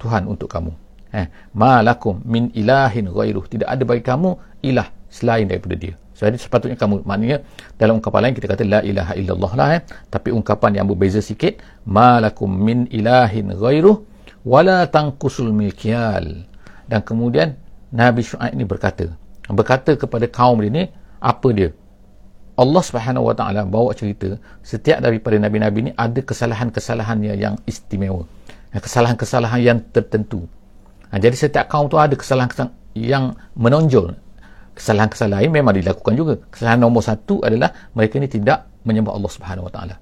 Tuhan 0.00 0.24
untuk 0.30 0.48
kamu. 0.48 0.72
Eh, 1.08 1.26
ma 1.56 1.80
lakum 1.80 2.20
min 2.24 2.52
ilahin 2.52 3.08
ghairuh. 3.08 3.44
Tidak 3.48 3.68
ada 3.68 3.82
bagi 3.84 4.04
kamu 4.04 4.36
ilah 4.64 4.88
selain 5.08 5.48
daripada 5.48 5.76
dia. 5.76 5.96
Jadi 6.18 6.34
sepatutnya 6.34 6.74
kamu 6.74 7.06
maknanya 7.06 7.46
dalam 7.78 8.02
ungkapan 8.02 8.28
lain 8.28 8.34
kita 8.34 8.46
kata 8.50 8.62
la 8.66 8.80
ilaha 8.82 9.12
illallah 9.14 9.52
lah 9.54 9.68
eh. 9.78 9.82
Tapi 10.10 10.34
ungkapan 10.34 10.82
yang 10.82 10.86
berbeza 10.90 11.22
sikit 11.22 11.62
ma 11.86 12.18
lakum 12.18 12.50
min 12.50 12.90
ilahin 12.90 13.54
ghairuh 13.54 14.02
wala 14.42 14.84
tanqusul 14.90 15.54
mikyal. 15.54 16.44
Dan 16.90 17.00
kemudian 17.06 17.54
Nabi 17.94 18.24
Syuaib 18.24 18.52
ini 18.52 18.64
berkata 18.66 19.08
berkata 19.48 19.96
kepada 19.96 20.28
kaum 20.28 20.60
ini 20.60 20.92
apa 21.22 21.48
dia? 21.56 21.72
Allah 22.58 22.82
Subhanahu 22.82 23.30
Wa 23.30 23.34
Taala 23.38 23.62
bawa 23.62 23.94
cerita 23.94 24.34
setiap 24.66 24.98
daripada 24.98 25.38
nabi-nabi 25.38 25.88
ini 25.88 25.92
ada 25.94 26.18
kesalahan-kesalahannya 26.18 27.34
yang 27.38 27.54
istimewa. 27.70 28.26
Kesalahan-kesalahan 28.74 29.60
yang 29.62 29.78
tertentu. 29.94 30.44
Ha, 31.08 31.22
jadi 31.22 31.32
setiap 31.38 31.70
kaum 31.70 31.86
tu 31.86 31.96
ada 31.96 32.12
kesalahan 32.18 32.50
yang 32.98 33.38
menonjol. 33.54 34.18
Kesalahan-kesalahan 34.74 35.48
memang 35.48 35.78
dilakukan 35.78 36.14
juga. 36.18 36.34
Kesalahan 36.50 36.82
nombor 36.82 37.06
satu 37.06 37.40
adalah 37.46 37.70
mereka 37.94 38.18
ni 38.18 38.26
tidak 38.26 38.66
menyembah 38.82 39.14
Allah 39.14 39.30
Subhanahu 39.30 39.70
Wa 39.70 39.72
Taala. 39.72 39.96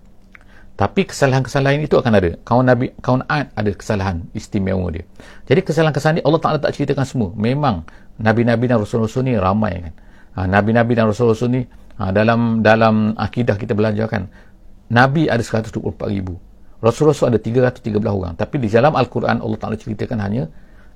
Tapi 0.77 1.09
kesalahan-kesalahan 1.09 1.81
itu 1.81 1.97
akan 1.97 2.13
ada. 2.13 2.37
Kaum 2.45 2.61
Nabi 2.61 2.93
kaum 3.01 3.25
Ad 3.33 3.49
ada 3.57 3.71
kesalahan 3.73 4.29
istimewa 4.37 4.93
dia. 4.93 5.09
Jadi 5.49 5.65
kesalahan-kesalahan 5.65 6.21
ini 6.21 6.25
Allah 6.29 6.41
Ta'ala 6.45 6.59
tak 6.61 6.77
ceritakan 6.77 7.09
semua. 7.09 7.31
Memang 7.33 7.89
Nabi-Nabi 8.21 8.69
dan 8.69 8.85
Rasul-Rasul 8.85 9.25
ni 9.25 9.41
ramai 9.41 9.89
kan. 9.89 9.95
Ha, 10.37 10.45
Nabi-Nabi 10.45 10.93
dan 10.93 11.09
Rasul-Rasul 11.09 11.49
ni 11.49 11.65
ha, 12.01 12.13
dalam 12.15 12.65
dalam 12.65 13.17
akidah 13.17 13.57
kita 13.61 13.73
belajar 13.77 14.07
kan 14.09 14.29
Nabi 14.93 15.27
ada 15.27 15.43
124 15.43 15.83
ribu 16.13 16.39
Rasul-Rasul 16.79 17.33
ada 17.35 17.41
313 17.41 17.91
orang 18.05 18.35
tapi 18.37 18.61
di 18.61 18.69
dalam 18.71 18.95
Al-Quran 18.95 19.41
Allah 19.43 19.59
Ta'ala 19.59 19.77
ceritakan 19.81 20.19
hanya 20.21 20.47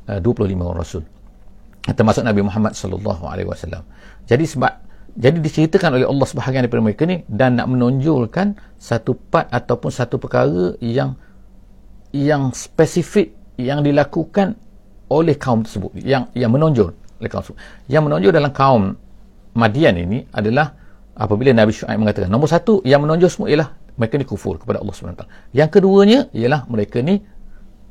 uh, 0.07 0.21
25 0.23 0.54
orang 0.61 0.78
Rasul 0.78 1.04
termasuk 1.88 2.23
Nabi 2.26 2.45
Muhammad 2.45 2.76
sallallahu 2.76 3.25
alaihi 3.25 3.49
wasallam. 3.49 3.83
Jadi 4.28 4.45
sebab 4.45 4.73
jadi 5.16 5.42
diceritakan 5.42 5.99
oleh 5.99 6.07
Allah 6.07 6.26
sebahagian 6.28 6.62
daripada 6.69 6.83
mereka 6.85 7.02
ni 7.09 7.26
dan 7.26 7.59
nak 7.59 7.66
menonjolkan 7.66 8.54
satu 8.78 9.16
part 9.16 9.50
ataupun 9.50 9.90
satu 9.90 10.21
perkara 10.21 10.76
yang 10.78 11.19
yang 12.14 12.54
spesifik 12.54 13.35
yang 13.59 13.83
dilakukan 13.83 14.54
oleh 15.11 15.35
kaum 15.35 15.66
tersebut 15.66 15.90
yang 15.99 16.30
yang 16.37 16.54
menonjol 16.54 16.95
oleh 16.95 17.28
kaum 17.30 17.42
tersebut. 17.42 17.61
Yang 17.90 18.02
menonjol 18.07 18.33
dalam 18.35 18.52
kaum 18.54 18.83
Madian 19.50 19.99
ini 19.99 20.23
adalah 20.30 20.71
apabila 21.17 21.50
Nabi 21.55 21.73
Syuaib 21.75 21.99
mengatakan 21.99 22.31
nombor 22.31 22.50
satu 22.50 22.81
yang 22.87 23.02
menonjol 23.02 23.31
semua 23.31 23.49
ialah 23.50 23.69
mereka 24.00 24.17
ni 24.17 24.25
kufur 24.25 24.57
kepada 24.57 24.81
Allah 24.81 24.95
SWT. 24.97 25.25
Yang 25.52 25.69
keduanya 25.76 26.21
ialah 26.33 26.64
mereka 26.73 27.05
ni 27.05 27.21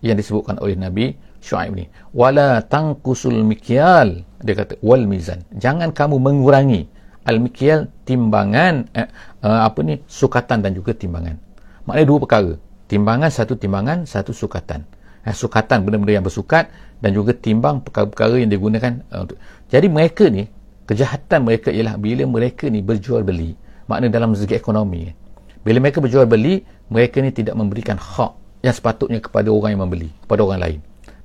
yang 0.01 0.15
disebutkan 0.17 0.57
oleh 0.57 0.73
Nabi 0.79 1.13
Shu'aib 1.39 1.75
ni. 1.75 1.85
Wala 2.15 2.63
tangkusul 2.65 3.45
mikyal 3.45 4.23
dia 4.41 4.55
kata 4.55 4.79
wal 4.81 5.05
mizan. 5.05 5.43
Jangan 5.53 5.91
kamu 5.91 6.17
mengurangi 6.17 6.87
al 7.27 7.37
mikyal 7.43 7.91
timbangan 8.07 8.87
eh, 8.95 9.07
uh, 9.43 9.67
apa 9.67 9.79
ni 9.83 9.99
sukatan 10.07 10.63
dan 10.63 10.71
juga 10.73 10.95
timbangan. 10.95 11.37
Maknanya 11.85 12.07
dua 12.07 12.19
perkara. 12.23 12.53
Timbangan 12.89 13.29
satu 13.29 13.53
timbangan 13.59 14.09
satu 14.09 14.33
sukatan. 14.33 14.87
Eh, 15.27 15.35
sukatan 15.35 15.83
benda-benda 15.83 16.15
yang 16.15 16.25
bersukat 16.25 16.71
dan 17.03 17.11
juga 17.11 17.35
timbang 17.35 17.83
perkara-perkara 17.83 18.39
yang 18.39 18.51
digunakan 18.51 19.03
uh, 19.11 19.27
untuk 19.27 19.37
jadi 19.67 19.87
mereka 19.91 20.31
ni 20.31 20.47
kejahatan 20.89 21.45
mereka 21.45 21.69
ialah 21.69 22.01
bila 22.01 22.25
mereka 22.25 22.65
ni 22.65 22.81
berjual 22.81 23.21
beli. 23.21 23.53
Makna 23.85 24.09
dalam 24.09 24.33
segi 24.33 24.57
ekonomi. 24.57 25.13
Bila 25.61 25.77
mereka 25.77 26.01
berjual 26.01 26.25
beli 26.25 26.65
mereka 26.89 27.21
ni 27.21 27.29
tidak 27.29 27.53
memberikan 27.53 28.01
hak 28.01 28.33
yang 28.65 28.73
sepatutnya 28.73 29.21
kepada 29.21 29.53
orang 29.53 29.77
yang 29.77 29.85
membeli 29.85 30.09
kepada 30.25 30.41
orang 30.41 30.59
lain. 30.65 30.79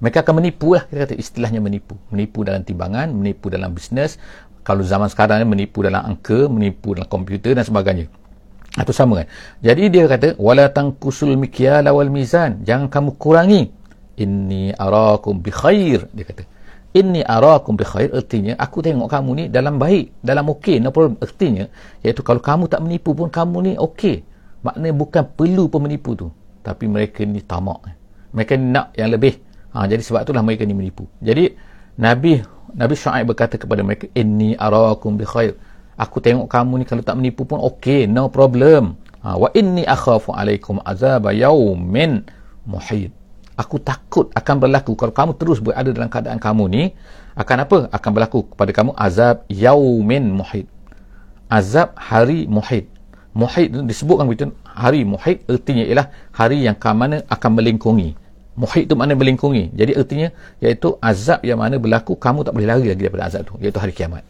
Mereka 0.05 0.21
akan 0.21 0.45
menipu 0.45 0.77
lah 0.77 0.85
kita 0.85 1.09
kata 1.09 1.15
istilahnya 1.17 1.65
menipu. 1.65 1.97
Menipu 2.13 2.45
dalam 2.45 2.61
timbangan 2.61 3.09
menipu 3.09 3.49
dalam 3.49 3.73
bisnes. 3.73 4.21
Kalau 4.61 4.85
zaman 4.85 5.09
sekarang 5.09 5.41
ni 5.41 5.49
menipu 5.49 5.81
dalam 5.81 6.05
angka 6.05 6.45
menipu 6.53 6.93
dalam 6.93 7.09
komputer 7.09 7.57
dan 7.57 7.65
sebagainya. 7.65 8.13
Itu 8.75 8.93
sama 8.93 9.25
kan? 9.25 9.27
Jadi 9.65 9.89
dia 9.89 10.05
kata 10.05 10.37
wala 10.37 10.69
tangkusul 10.69 11.41
mikyala 11.41 11.89
wal 11.97 12.13
mizan. 12.13 12.61
Jangan 12.69 12.93
kamu 12.93 13.11
kurangi. 13.17 13.63
Inni 14.21 14.77
arakum 14.77 15.41
bi 15.41 15.51
khair 15.51 16.07
dia 16.13 16.23
kata 16.23 16.54
inni 16.95 17.21
arakum 17.27 17.75
bi 17.75 17.83
khair 17.83 18.15
artinya 18.15 18.55
aku 18.57 18.79
tengok 18.81 19.11
kamu 19.11 19.31
ni 19.35 19.45
dalam 19.51 19.77
baik 19.77 20.15
dalam 20.23 20.47
okey 20.55 20.79
no 20.79 20.95
problem 20.95 21.19
artinya 21.19 21.67
iaitu 22.01 22.23
kalau 22.23 22.39
kamu 22.39 22.71
tak 22.71 22.81
menipu 22.81 23.13
pun 23.13 23.29
kamu 23.29 23.57
ni 23.67 23.73
okey 23.75 24.23
maknanya 24.63 24.95
bukan 24.95 25.23
perlu 25.35 25.67
pemenipu 25.67 26.15
tu 26.15 26.29
tapi 26.63 26.87
mereka 26.87 27.27
ni 27.27 27.43
tamak 27.43 27.83
mereka 28.31 28.55
ni 28.55 28.71
nak 28.71 28.95
yang 28.95 29.11
lebih 29.11 29.37
Ha, 29.75 29.91
jadi 29.91 30.01
sebab 30.07 30.23
itulah 30.23 30.47
mereka 30.47 30.63
ni 30.63 30.71
menipu. 30.71 31.11
Jadi 31.19 31.51
Nabi 31.99 32.39
Nabi 32.79 32.95
Shu'aib 32.95 33.35
berkata 33.35 33.59
kepada 33.59 33.83
mereka, 33.83 34.07
"Inni 34.15 34.55
arakum 34.55 35.19
bi 35.19 35.27
khair." 35.27 35.59
Aku 35.99 36.23
tengok 36.23 36.47
kamu 36.47 36.83
ni 36.83 36.85
kalau 36.87 37.03
tak 37.03 37.19
menipu 37.19 37.43
pun 37.43 37.59
okey, 37.59 38.07
no 38.07 38.31
problem. 38.31 38.99
Ha, 39.27 39.35
wa 39.35 39.51
inni 39.51 39.83
akhafu 39.83 40.31
alaikum 40.31 40.79
azab 40.87 41.27
yaumin 41.35 42.23
muhit. 42.67 43.11
Aku 43.55 43.79
takut 43.79 44.35
akan 44.35 44.57
berlaku 44.59 44.99
kalau 44.99 45.15
kamu 45.15 45.33
terus 45.39 45.59
berada 45.63 45.91
dalam 45.95 46.11
keadaan 46.11 46.43
kamu 46.43 46.65
ni 46.67 46.83
akan 47.39 47.57
apa? 47.63 47.79
Akan 47.95 48.11
berlaku 48.11 48.51
kepada 48.51 48.71
kamu 48.75 48.91
azab 48.99 49.47
yaumin 49.47 50.27
muhit. 50.31 50.67
Azab 51.47 51.95
hari 51.95 52.51
muhit. 52.51 52.91
Muhit 53.35 53.71
disebutkan 53.71 54.27
begitu 54.27 54.51
hari 54.75 55.07
muhit 55.07 55.47
artinya 55.47 55.87
ialah 55.87 56.07
hari 56.35 56.67
yang 56.67 56.75
ke 56.75 56.91
mana 56.91 57.23
akan 57.31 57.51
melingkungi 57.59 58.19
muhit 58.55 58.87
tu 58.87 58.95
makna 58.95 59.19
melingkungi 59.19 59.75
jadi 59.75 59.99
artinya 59.99 60.29
iaitu 60.63 60.95
azab 61.03 61.43
yang 61.43 61.59
mana 61.59 61.79
berlaku 61.79 62.15
kamu 62.15 62.47
tak 62.47 62.55
boleh 62.55 62.69
lari 62.71 62.87
lagi 62.91 63.03
daripada 63.03 63.27
azab 63.27 63.43
tu 63.51 63.55
iaitu 63.59 63.79
hari 63.83 63.91
kiamat 63.91 64.23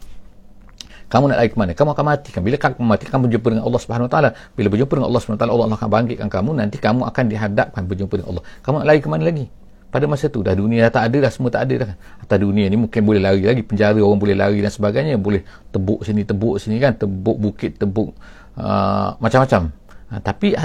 kamu 1.05 1.23
nak 1.29 1.37
lari 1.37 1.49
ke 1.53 1.57
mana? 1.57 1.71
Kamu 1.77 1.89
akan 1.93 2.05
mati 2.05 2.29
kan 2.33 2.41
bila 2.41 2.57
kamu 2.57 2.81
mati 2.81 3.05
kamu 3.05 3.29
berjumpa 3.29 3.47
dengan 3.53 3.63
Allah 3.69 3.81
Subhanahu 3.81 4.09
taala. 4.09 4.29
Bila 4.57 4.67
berjumpa 4.73 4.93
dengan 4.97 5.07
Allah 5.13 5.21
Subhanahu 5.21 5.41
taala 5.41 5.53
Allah 5.53 5.77
akan 5.77 5.89
bangkitkan 5.93 6.29
kamu. 6.33 6.49
Nanti 6.57 6.77
kamu 6.81 7.01
akan 7.05 7.23
dihadapkan 7.29 7.81
berjumpa 7.85 8.13
dengan 8.17 8.29
Allah. 8.33 8.43
Kamu 8.65 8.75
nak 8.81 8.87
lari 8.89 8.99
ke 9.05 9.09
mana 9.09 9.23
lagi? 9.25 9.45
Pada 9.93 10.05
masa 10.11 10.27
tu 10.27 10.43
dah 10.43 10.51
dunia 10.51 10.89
dah 10.89 10.91
tak 10.99 11.03
ada 11.07 11.17
dah 11.29 11.31
semua 11.31 11.49
tak 11.53 11.69
ada 11.69 11.73
dah 11.85 11.87
kan? 11.93 11.97
Atas 12.25 12.37
dunia 12.41 12.65
ni 12.67 12.75
mungkin 12.75 13.01
boleh 13.05 13.21
lari 13.21 13.45
lagi. 13.45 13.61
Penjara 13.61 14.01
orang 14.01 14.19
boleh 14.19 14.35
lari 14.35 14.59
dan 14.65 14.71
sebagainya. 14.73 15.15
Boleh 15.21 15.45
tebuk 15.69 16.01
sini 16.01 16.25
tebuk 16.25 16.57
sini 16.57 16.81
kan? 16.81 16.97
Tebuk 16.97 17.37
bukit 17.37 17.77
tebuk 17.77 18.11
uh, 18.57 19.13
macam-macam. 19.21 19.69
Uh, 20.09 20.19
tapi 20.25 20.57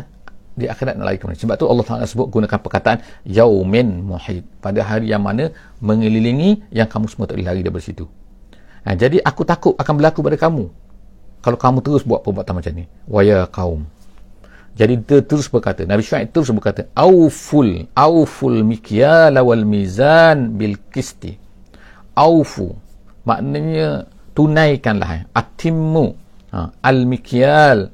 di 0.57 0.67
akhirat 0.67 0.97
nak 0.97 1.05
lari 1.05 1.21
ke 1.21 1.29
mana? 1.29 1.37
Sebab 1.37 1.55
tu 1.61 1.69
Allah 1.69 1.85
Taala 1.85 2.09
sebut 2.09 2.27
gunakan 2.33 2.59
perkataan 2.59 3.05
yaumin 3.29 4.03
muhit. 4.03 4.43
Pada 4.65 4.81
hari 4.83 5.13
yang 5.13 5.21
mana 5.21 5.53
mengelilingi 5.85 6.65
yang 6.73 6.89
kamu 6.89 7.07
semua 7.13 7.29
tak 7.29 7.37
boleh 7.37 7.49
lari 7.53 7.61
daripada 7.61 7.85
situ 7.85 8.09
ha, 8.85 8.97
jadi 8.97 9.21
aku 9.23 9.43
takut 9.45 9.75
akan 9.77 9.95
berlaku 9.99 10.21
pada 10.25 10.37
kamu 10.39 10.69
kalau 11.41 11.57
kamu 11.57 11.79
terus 11.81 12.03
buat 12.05 12.21
perbuatan 12.21 12.55
macam 12.57 12.73
ni 12.77 12.85
waya 13.09 13.49
kaum 13.49 13.85
jadi 14.77 14.97
dia 14.97 15.21
terus 15.25 15.51
berkata 15.51 15.83
Nabi 15.85 16.05
Syuaib 16.05 16.31
terus 16.31 16.49
berkata 16.55 16.87
auful 16.95 17.91
auful 17.93 18.63
mikyal 18.63 19.35
wal 19.41 19.65
mizan 19.67 20.57
bil 20.57 20.79
kisti 20.93 21.37
aufu 22.17 22.77
maknanya 23.27 24.09
tunaikanlah 24.33 25.11
eh. 25.17 25.23
atimmu 25.35 26.07
ha, 26.55 26.71
al 26.81 27.05
mikyal 27.05 27.91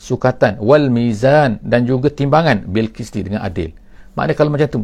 sukatan 0.00 0.56
wal 0.64 0.88
mizan 0.88 1.60
dan 1.60 1.84
juga 1.84 2.08
timbangan 2.08 2.64
bil 2.64 2.88
qisti 2.88 3.20
dengan 3.20 3.44
adil. 3.44 3.76
Maknanya 4.16 4.36
kalau 4.40 4.50
macam 4.50 4.68
tu 4.72 4.78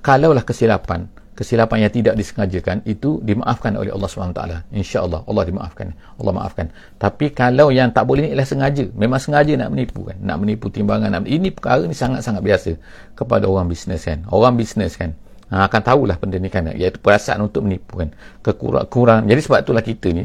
kalaulah 0.00 0.40
kesilapan, 0.40 1.04
kesilapan 1.32 1.88
yang 1.88 1.92
tidak 1.92 2.14
disengajakan 2.14 2.84
itu 2.84 3.18
dimaafkan 3.24 3.72
oleh 3.74 3.92
Allah 3.92 4.08
SWT. 4.08 4.42
Insya-Allah 4.72 5.24
Allah 5.24 5.44
dimaafkan. 5.48 5.92
Allah 5.92 6.32
maafkan. 6.32 6.66
Tapi 7.00 7.32
kalau 7.32 7.72
yang 7.72 7.88
tak 7.90 8.04
boleh 8.04 8.28
ni 8.28 8.28
ialah 8.36 8.48
sengaja, 8.48 8.84
memang 8.92 9.20
sengaja 9.20 9.52
nak 9.56 9.72
menipu 9.72 10.04
kan, 10.06 10.16
nak 10.20 10.36
menipu 10.40 10.68
timbangan, 10.68 11.08
nak 11.08 11.24
ini 11.24 11.48
perkara 11.48 11.88
ni 11.88 11.96
sangat-sangat 11.96 12.42
biasa 12.44 12.70
kepada 13.16 13.48
orang 13.48 13.66
bisnes 13.66 14.04
kan. 14.04 14.24
Orang 14.28 14.60
bisnes 14.60 14.94
kan 14.94 15.16
ha, 15.52 15.68
akan 15.68 15.80
tahulah 15.84 16.16
benda 16.16 16.40
ni 16.40 16.48
kan 16.48 16.64
iaitu 16.72 16.96
perasaan 16.98 17.44
untuk 17.44 17.60
menipu 17.68 18.00
kan 18.00 18.08
kekurang 18.40 18.88
kurang 18.88 19.20
jadi 19.28 19.40
sebab 19.44 19.58
itulah 19.60 19.84
kita 19.84 20.08
ni 20.16 20.24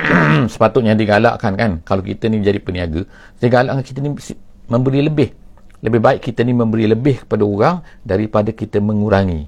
sepatutnya 0.52 0.96
digalakkan 0.96 1.52
kan 1.54 1.70
kalau 1.84 2.00
kita 2.00 2.32
ni 2.32 2.40
jadi 2.40 2.58
peniaga 2.58 3.04
digalakkan 3.38 3.84
kita 3.84 4.00
ni 4.00 4.16
memberi 4.72 5.04
lebih 5.04 5.28
lebih 5.84 6.00
baik 6.00 6.20
kita 6.24 6.40
ni 6.42 6.56
memberi 6.56 6.88
lebih 6.88 7.28
kepada 7.28 7.44
orang 7.44 7.76
daripada 8.00 8.50
kita 8.50 8.80
mengurangi 8.80 9.44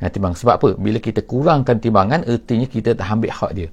ha, 0.00 0.10
timbang. 0.10 0.34
Sebab 0.34 0.54
apa? 0.58 0.68
Bila 0.78 0.98
kita 1.02 1.22
kurangkan 1.26 1.82
timbangan 1.82 2.22
ertinya 2.24 2.66
kita 2.66 2.94
tak 2.94 3.06
ambil 3.06 3.30
hak 3.34 3.50
dia. 3.54 3.68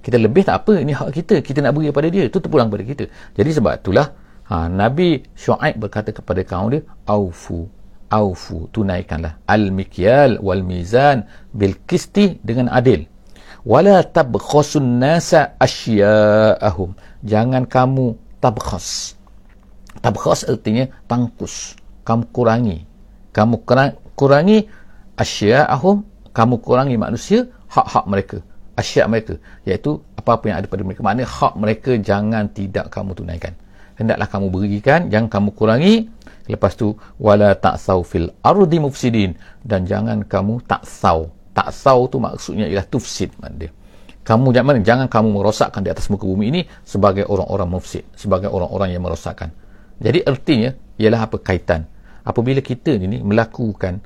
Kita 0.00 0.16
lebih 0.16 0.42
tak 0.48 0.64
apa 0.64 0.80
ini 0.80 0.92
hak 0.96 1.10
kita. 1.12 1.44
Kita 1.44 1.60
nak 1.60 1.76
beri 1.76 1.92
kepada 1.92 2.08
dia 2.08 2.24
itu 2.24 2.38
terpulang 2.40 2.72
kepada 2.72 2.84
kita. 2.84 3.04
Jadi 3.36 3.50
sebab 3.52 3.72
itulah 3.84 4.06
ha, 4.48 4.66
Nabi 4.66 5.20
Shu'aib 5.36 5.76
berkata 5.76 6.10
kepada 6.10 6.40
kaum 6.42 6.72
dia 6.72 6.80
aufu 7.04 7.68
aufu 8.10 8.66
tunaikanlah. 8.74 9.38
Al 9.46 9.70
mikyal 9.70 10.42
wal 10.42 10.66
mizan 10.66 11.24
bil 11.54 11.78
qisti 11.86 12.42
dengan 12.42 12.68
adil. 12.68 13.06
Wala 13.62 14.02
tabkhasun 14.02 14.98
nasa 14.98 15.54
asya'ahum 15.60 16.96
jangan 17.22 17.64
kamu 17.68 18.18
tabkhas. 18.42 19.14
Tabkhas 20.00 20.48
artinya 20.48 20.88
tangkus. 21.06 21.78
Kamu 22.02 22.32
kurangi. 22.34 22.82
Kamu 23.30 23.62
kurangi 24.18 24.66
asya'ahum 25.20 26.02
kamu 26.32 26.54
kurangi 26.64 26.96
manusia 26.96 27.44
hak-hak 27.68 28.04
mereka. 28.08 28.38
Asya' 28.80 29.04
mereka. 29.12 29.36
Iaitu 29.68 30.00
apa-apa 30.16 30.44
yang 30.48 30.56
ada 30.64 30.66
pada 30.72 30.82
mereka. 30.86 31.04
Maknanya 31.04 31.28
hak 31.28 31.54
mereka 31.60 31.92
jangan 32.00 32.48
tidak 32.48 32.88
kamu 32.88 33.12
tunaikan. 33.12 33.52
Hendaklah 34.00 34.28
kamu 34.32 34.46
berikan 34.48 35.00
jangan 35.12 35.28
kamu 35.28 35.48
kurangi. 35.52 36.08
Lepas 36.48 36.74
tu 36.74 36.96
wala 37.20 37.52
ta'sau 37.52 38.00
fil 38.00 38.32
ardi 38.40 38.78
mufsidin. 38.80 39.36
Dan 39.60 39.84
jangan 39.84 40.24
kamu 40.24 40.64
taksau 40.64 41.40
taksau 41.60 42.08
tu 42.08 42.16
maksudnya 42.22 42.66
ialah 42.70 42.86
tufsid 42.86 43.34
dia. 43.58 43.70
Kamu 44.20 44.52
jangan 44.54 44.80
jangan 44.84 45.06
kamu 45.10 45.28
merosakkan 45.42 45.82
di 45.82 45.90
atas 45.90 46.06
muka 46.12 46.24
bumi 46.28 46.52
ini 46.52 46.60
sebagai 46.86 47.26
orang-orang 47.26 47.68
mufsid 47.68 48.04
sebagai 48.14 48.48
orang-orang 48.48 48.94
yang 48.94 49.02
merosakkan. 49.02 49.50
Jadi 50.00 50.24
artinya 50.24 50.70
ialah 50.96 51.28
apa? 51.28 51.36
Kaitan. 51.42 51.84
Apabila 52.24 52.60
kita 52.60 52.94
ini 52.96 53.20
melakukan 53.20 54.00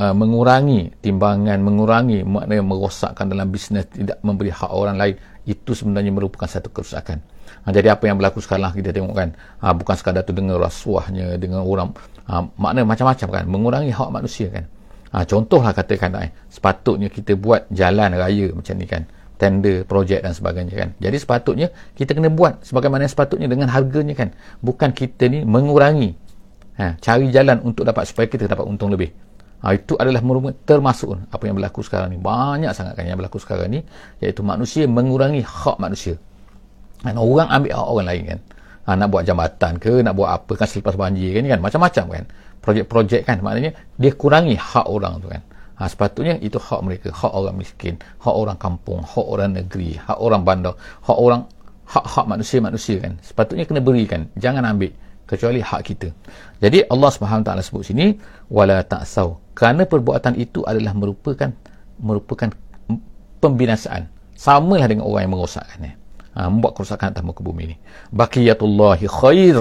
uh, 0.00 0.14
mengurangi 0.14 0.94
timbangan 1.02 1.58
mengurangi 1.60 2.26
maknanya 2.26 2.64
merosakkan 2.64 3.30
dalam 3.30 3.50
bisnes 3.50 3.86
tidak 3.90 4.18
memberi 4.24 4.50
hak 4.50 4.70
orang 4.70 4.96
lain 4.98 5.14
itu 5.44 5.76
sebenarnya 5.76 6.10
merupakan 6.10 6.48
satu 6.48 6.72
kerusakan 6.72 7.20
ha, 7.64 7.68
jadi 7.68 7.92
apa 7.92 8.08
yang 8.08 8.16
berlaku 8.16 8.40
sekarang 8.40 8.72
kita 8.72 8.90
tengok 8.90 9.14
kan 9.14 9.28
ha, 9.60 9.76
bukan 9.76 9.94
sekadar 9.94 10.24
tu 10.24 10.32
dengan 10.32 10.56
rasuahnya 10.56 11.36
dengan 11.36 11.62
orang 11.62 11.92
ha, 12.26 12.42
maknanya 12.56 12.88
macam-macam 12.88 13.28
kan 13.28 13.44
mengurangi 13.44 13.92
hak 13.92 14.08
manusia 14.08 14.48
kan 14.48 14.64
ha, 15.12 15.22
contohlah 15.28 15.76
katakan 15.76 16.10
eh, 16.24 16.32
sepatutnya 16.48 17.12
kita 17.12 17.36
buat 17.36 17.68
jalan 17.68 18.16
raya 18.16 18.50
macam 18.56 18.74
ni 18.80 18.88
kan 18.88 19.04
tender, 19.34 19.82
projek 19.84 20.22
dan 20.22 20.32
sebagainya 20.32 20.74
kan. 20.78 20.88
Jadi 21.02 21.16
sepatutnya 21.18 21.68
kita 21.98 22.14
kena 22.14 22.30
buat 22.30 22.62
sebagaimana 22.62 23.04
sepatutnya 23.04 23.50
dengan 23.50 23.66
harganya 23.66 24.14
kan. 24.14 24.30
Bukan 24.62 24.94
kita 24.94 25.26
ni 25.26 25.42
mengurangi. 25.42 26.14
Ha, 26.74 26.98
cari 26.98 27.30
jalan 27.30 27.62
untuk 27.62 27.86
dapat 27.86 28.06
supaya 28.06 28.26
kita 28.26 28.50
dapat 28.50 28.66
untung 28.66 28.90
lebih. 28.90 29.14
Ha, 29.64 29.72
itu 29.72 29.96
adalah 29.96 30.20
termasuk 30.68 31.16
apa 31.32 31.40
yang 31.48 31.56
berlaku 31.56 31.80
sekarang 31.80 32.12
ni. 32.12 32.20
Banyak 32.20 32.76
sangat 32.76 33.00
kan 33.00 33.08
yang 33.08 33.16
berlaku 33.16 33.40
sekarang 33.40 33.72
ni. 33.72 33.80
Iaitu 34.20 34.44
manusia 34.44 34.84
mengurangi 34.84 35.40
hak 35.40 35.80
manusia. 35.80 36.20
Dan 37.00 37.16
orang 37.16 37.48
ambil 37.48 37.72
hak 37.72 37.88
orang 37.88 38.06
lain 38.12 38.22
kan. 38.28 38.40
Ha, 38.84 38.88
nak 39.00 39.08
buat 39.08 39.24
jambatan 39.24 39.80
ke, 39.80 40.04
nak 40.04 40.12
buat 40.12 40.28
apa 40.36 40.52
kan 40.60 40.68
selepas 40.68 41.00
banjir 41.00 41.32
kan. 41.40 41.48
kan? 41.48 41.60
Macam-macam 41.64 42.04
kan. 42.12 42.24
Projek-projek 42.60 43.24
kan. 43.24 43.40
Maknanya 43.40 43.72
dia 43.96 44.12
kurangi 44.12 44.52
hak 44.52 44.84
orang 44.84 45.24
tu 45.24 45.32
kan. 45.32 45.40
Ha, 45.80 45.88
sepatutnya 45.88 46.36
itu 46.44 46.60
hak 46.60 46.80
mereka. 46.84 47.08
Hak 47.08 47.32
orang 47.32 47.56
miskin. 47.56 47.96
Hak 48.20 48.36
orang 48.36 48.60
kampung. 48.60 49.00
Hak 49.00 49.24
orang 49.24 49.56
negeri. 49.56 49.96
Hak 49.96 50.20
orang 50.20 50.44
bandar. 50.44 50.76
Hak 51.08 51.16
orang 51.16 51.48
hak-hak 51.88 52.28
manusia-manusia 52.28 53.00
kan. 53.00 53.16
Sepatutnya 53.24 53.64
kena 53.64 53.80
berikan. 53.80 54.28
Jangan 54.36 54.76
ambil 54.76 54.92
kecuali 55.24 55.60
hak 55.60 55.80
kita. 55.84 56.08
Jadi 56.60 56.84
Allah 56.88 57.10
Subhanahu 57.10 57.44
taala 57.44 57.64
sebut 57.64 57.84
sini 57.84 58.16
wala 58.52 58.84
ta'sau 58.84 59.40
kerana 59.56 59.88
perbuatan 59.88 60.36
itu 60.36 60.60
adalah 60.64 60.92
merupakan 60.92 61.50
merupakan 62.00 62.52
pembinasaan. 63.40 64.12
Samalah 64.34 64.90
dengan 64.90 65.06
orang 65.06 65.30
yang 65.30 65.32
merosakkannya 65.38 65.92
ha, 66.34 66.50
membuat 66.50 66.74
kerosakan 66.74 67.14
atas 67.14 67.22
muka 67.22 67.40
bumi 67.40 67.72
ini 67.72 67.76
baqiyatullahi 68.12 69.04
khair. 69.08 69.56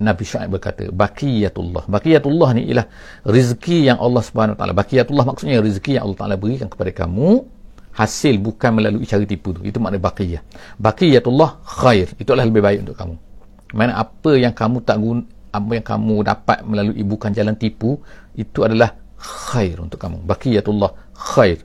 Nabi 0.00 0.24
Syuaib 0.24 0.56
berkata 0.56 0.88
baqiyatullah 0.88 1.84
baqiyatullah 1.84 2.48
ni 2.56 2.72
ialah 2.72 2.88
rezeki 3.28 3.92
yang 3.92 4.00
Allah 4.00 4.24
Subhanahu 4.24 4.56
taala 4.56 4.72
baqiyatullah 4.72 5.28
maksudnya 5.28 5.60
rezeki 5.60 6.00
yang 6.00 6.08
Allah 6.08 6.18
taala 6.24 6.36
berikan 6.40 6.72
kepada 6.72 6.88
kamu 6.88 7.44
hasil 7.92 8.40
bukan 8.40 8.80
melalui 8.80 9.04
cara 9.04 9.28
tipu 9.28 9.52
tu. 9.52 9.60
Itu 9.60 9.76
makna 9.76 10.00
baqiyah 10.00 10.40
baqiyatullah 10.80 11.60
khair. 11.84 12.16
Itu 12.16 12.32
adalah 12.32 12.48
lebih 12.48 12.64
baik 12.64 12.78
untuk 12.88 12.96
kamu 12.96 13.29
mana 13.74 13.98
apa 13.98 14.36
yang 14.36 14.54
kamu 14.54 14.82
tak 14.82 14.98
guna 14.98 15.22
apa 15.50 15.70
yang 15.74 15.86
kamu 15.86 16.14
dapat 16.22 16.58
melalui 16.62 17.02
bukan 17.02 17.30
jalan 17.34 17.58
tipu 17.58 17.98
itu 18.38 18.62
adalah 18.62 18.94
khair 19.18 19.82
untuk 19.82 19.98
kamu 19.98 20.22
baqiyatullah 20.22 20.90
khair 21.14 21.58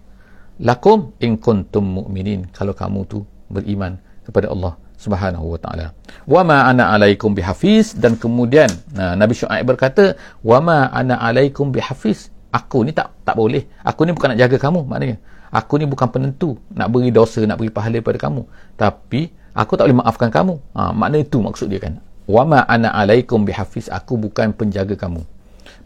lakum 0.60 1.14
in 1.22 1.38
kuntum 1.38 2.02
mu'minin 2.02 2.50
kalau 2.50 2.74
kamu 2.74 3.06
tu 3.06 3.22
beriman 3.52 4.00
kepada 4.26 4.50
Allah 4.50 4.74
Subhanahu 4.96 5.54
wa 5.54 5.60
taala. 5.60 5.92
Wa 6.24 6.42
ma 6.48 6.66
ana 6.66 6.96
alaikum 6.96 7.36
bihafiz 7.36 7.94
dan 8.00 8.16
kemudian 8.16 8.72
nah, 8.96 9.14
Nabi 9.14 9.36
Syuaib 9.36 9.68
berkata, 9.68 10.16
"Wa 10.42 10.64
ma 10.64 10.88
ana 10.90 11.20
alaikum 11.20 11.70
bihafiz." 11.70 12.32
Aku 12.56 12.88
ni 12.88 12.96
tak 12.96 13.12
tak 13.28 13.36
boleh. 13.36 13.68
Aku 13.84 14.08
ni 14.08 14.16
bukan 14.16 14.32
nak 14.34 14.40
jaga 14.40 14.56
kamu 14.56 14.88
maknanya. 14.88 15.20
Aku 15.52 15.76
ni 15.76 15.84
bukan 15.84 16.08
penentu 16.08 16.56
nak 16.72 16.88
beri 16.88 17.12
dosa, 17.12 17.44
nak 17.44 17.60
beri 17.60 17.68
pahala 17.68 18.00
pada 18.00 18.16
kamu. 18.16 18.48
Tapi 18.80 19.28
aku 19.56 19.80
tak 19.80 19.88
boleh 19.88 20.04
maafkan 20.04 20.30
kamu. 20.30 20.60
Ha, 20.76 20.92
makna 20.92 21.24
itu 21.24 21.40
maksud 21.40 21.72
dia 21.72 21.80
kan. 21.80 21.98
Wama 22.28 22.68
ana 22.68 22.92
alaikum 22.92 23.48
bihafiz 23.48 23.88
aku 23.88 24.20
bukan 24.20 24.52
penjaga 24.52 25.00
kamu. 25.00 25.24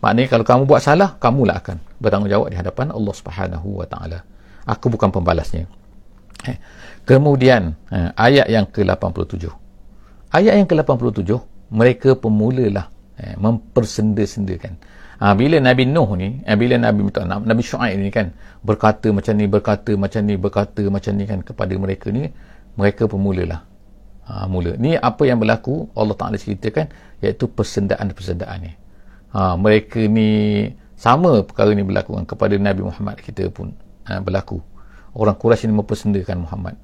Maknanya 0.02 0.28
kalau 0.32 0.46
kamu 0.48 0.62
buat 0.66 0.82
salah 0.82 1.16
kamulah 1.22 1.60
akan 1.62 1.78
bertanggungjawab 2.02 2.50
di 2.50 2.58
hadapan 2.58 2.92
Allah 2.92 3.14
Subhanahu 3.16 3.84
wa 3.84 3.86
taala. 3.86 4.26
Aku 4.66 4.90
bukan 4.90 5.14
pembalasnya. 5.14 5.68
Eh. 6.48 6.56
kemudian 7.04 7.76
eh, 7.92 8.16
ayat 8.16 8.48
yang 8.48 8.64
ke-87 8.64 9.52
ayat 10.32 10.54
yang 10.56 10.68
ke-87 10.72 11.36
mereka 11.68 12.16
pemulalah 12.16 12.88
eh, 13.20 13.36
mempersenda-sendakan. 13.36 14.80
Ha, 15.20 15.36
bila 15.36 15.60
Nabi 15.60 15.84
Nuh 15.84 16.16
ni 16.16 16.40
eh, 16.48 16.56
bila 16.56 16.80
Nabi 16.80 17.12
Nabi 17.12 17.60
Shu'aib 17.60 18.00
ni 18.00 18.08
kan 18.08 18.32
berkata 18.64 19.12
macam 19.12 19.36
ni 19.36 19.52
berkata 19.52 19.92
macam 20.00 20.22
ni 20.24 20.40
berkata 20.40 20.82
macam 20.88 21.12
ni 21.20 21.28
kan 21.28 21.44
kepada 21.44 21.76
mereka 21.76 22.08
ni 22.08 22.32
mereka 22.80 23.04
pemulalah 23.12 23.68
ha, 24.30 24.46
mula. 24.46 24.78
Ni 24.78 24.94
apa 24.94 25.26
yang 25.26 25.42
berlaku 25.42 25.90
Allah 25.98 26.14
Ta'ala 26.14 26.38
ceritakan 26.38 26.86
iaitu 27.26 27.50
persendaan-persendaan 27.50 28.58
ni. 28.62 28.72
Ha, 29.34 29.58
mereka 29.58 29.98
ni 30.06 30.30
sama 30.94 31.42
perkara 31.42 31.74
ni 31.74 31.82
berlaku 31.82 32.22
kan, 32.22 32.26
kepada 32.30 32.54
Nabi 32.62 32.86
Muhammad 32.86 33.18
kita 33.20 33.50
pun 33.50 33.74
ha, 34.06 34.22
berlaku. 34.22 34.62
Orang 35.18 35.34
Quraisy 35.42 35.66
ni 35.66 35.74
mempersendakan 35.74 36.46
Muhammad. 36.46 36.78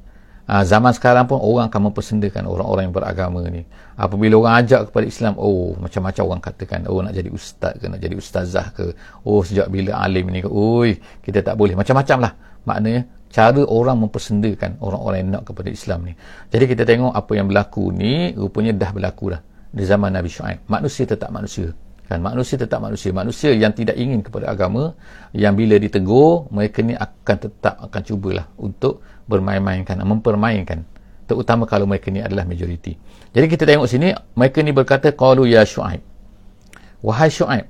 Ha, 0.45 0.61
zaman 0.61 0.93
sekarang 0.93 1.25
pun 1.25 1.41
orang 1.41 1.73
akan 1.73 1.89
mempersendakan 1.89 2.45
orang-orang 2.45 2.89
yang 2.89 2.93
beragama 2.93 3.41
ni. 3.49 3.65
Apabila 3.97 4.45
orang 4.45 4.61
ajak 4.61 4.93
kepada 4.93 5.05
Islam, 5.09 5.33
oh 5.41 5.73
macam-macam 5.81 6.23
orang 6.25 6.41
katakan, 6.41 6.79
oh 6.85 7.01
nak 7.01 7.13
jadi 7.17 7.29
ustaz 7.33 7.73
ke, 7.81 7.85
nak 7.89 7.97
jadi 7.97 8.13
ustazah 8.13 8.69
ke, 8.77 8.93
oh 9.25 9.41
sejak 9.41 9.73
bila 9.73 9.97
alim 9.97 10.29
ni 10.29 10.45
ke, 10.45 10.49
oi 10.49 11.01
kita 11.25 11.41
tak 11.41 11.57
boleh. 11.57 11.73
Macam-macam 11.73 12.29
lah. 12.29 12.33
Maknanya 12.65 13.09
cara 13.35 13.67
orang 13.67 14.07
mempersendakan 14.07 14.79
orang-orang 14.79 15.27
yang 15.27 15.31
nak 15.35 15.43
kepada 15.51 15.67
Islam 15.67 16.07
ni. 16.07 16.15
Jadi 16.47 16.71
kita 16.71 16.87
tengok 16.87 17.11
apa 17.11 17.31
yang 17.35 17.51
berlaku 17.51 17.91
ni 17.91 18.31
rupanya 18.31 18.71
dah 18.71 18.91
berlaku 18.95 19.35
dah 19.35 19.43
di 19.75 19.83
zaman 19.83 20.15
Nabi 20.15 20.31
Shu'aib. 20.31 20.63
Manusia 20.71 21.03
tetap 21.03 21.35
manusia. 21.35 21.75
Kan 22.07 22.23
manusia 22.23 22.55
tetap 22.55 22.79
manusia. 22.79 23.11
Manusia 23.11 23.51
yang 23.51 23.75
tidak 23.75 23.99
ingin 23.99 24.23
kepada 24.23 24.55
agama 24.55 24.95
yang 25.35 25.51
bila 25.51 25.75
ditegur 25.75 26.47
mereka 26.47 26.79
ni 26.79 26.95
akan 26.95 27.35
tetap 27.35 27.75
akan 27.83 28.01
cubalah 28.07 28.47
untuk 28.55 29.03
bermain-mainkan, 29.27 29.99
mempermainkan. 29.99 30.87
Terutama 31.27 31.67
kalau 31.67 31.83
mereka 31.91 32.07
ni 32.15 32.23
adalah 32.23 32.47
majoriti. 32.47 32.95
Jadi 33.35 33.45
kita 33.51 33.67
tengok 33.67 33.87
sini 33.91 34.15
mereka 34.39 34.63
ni 34.63 34.71
berkata 34.71 35.11
qalu 35.11 35.51
ya 35.51 35.67
Shu'aib. 35.67 35.99
Wahai 37.03 37.27
Shu'aib, 37.27 37.67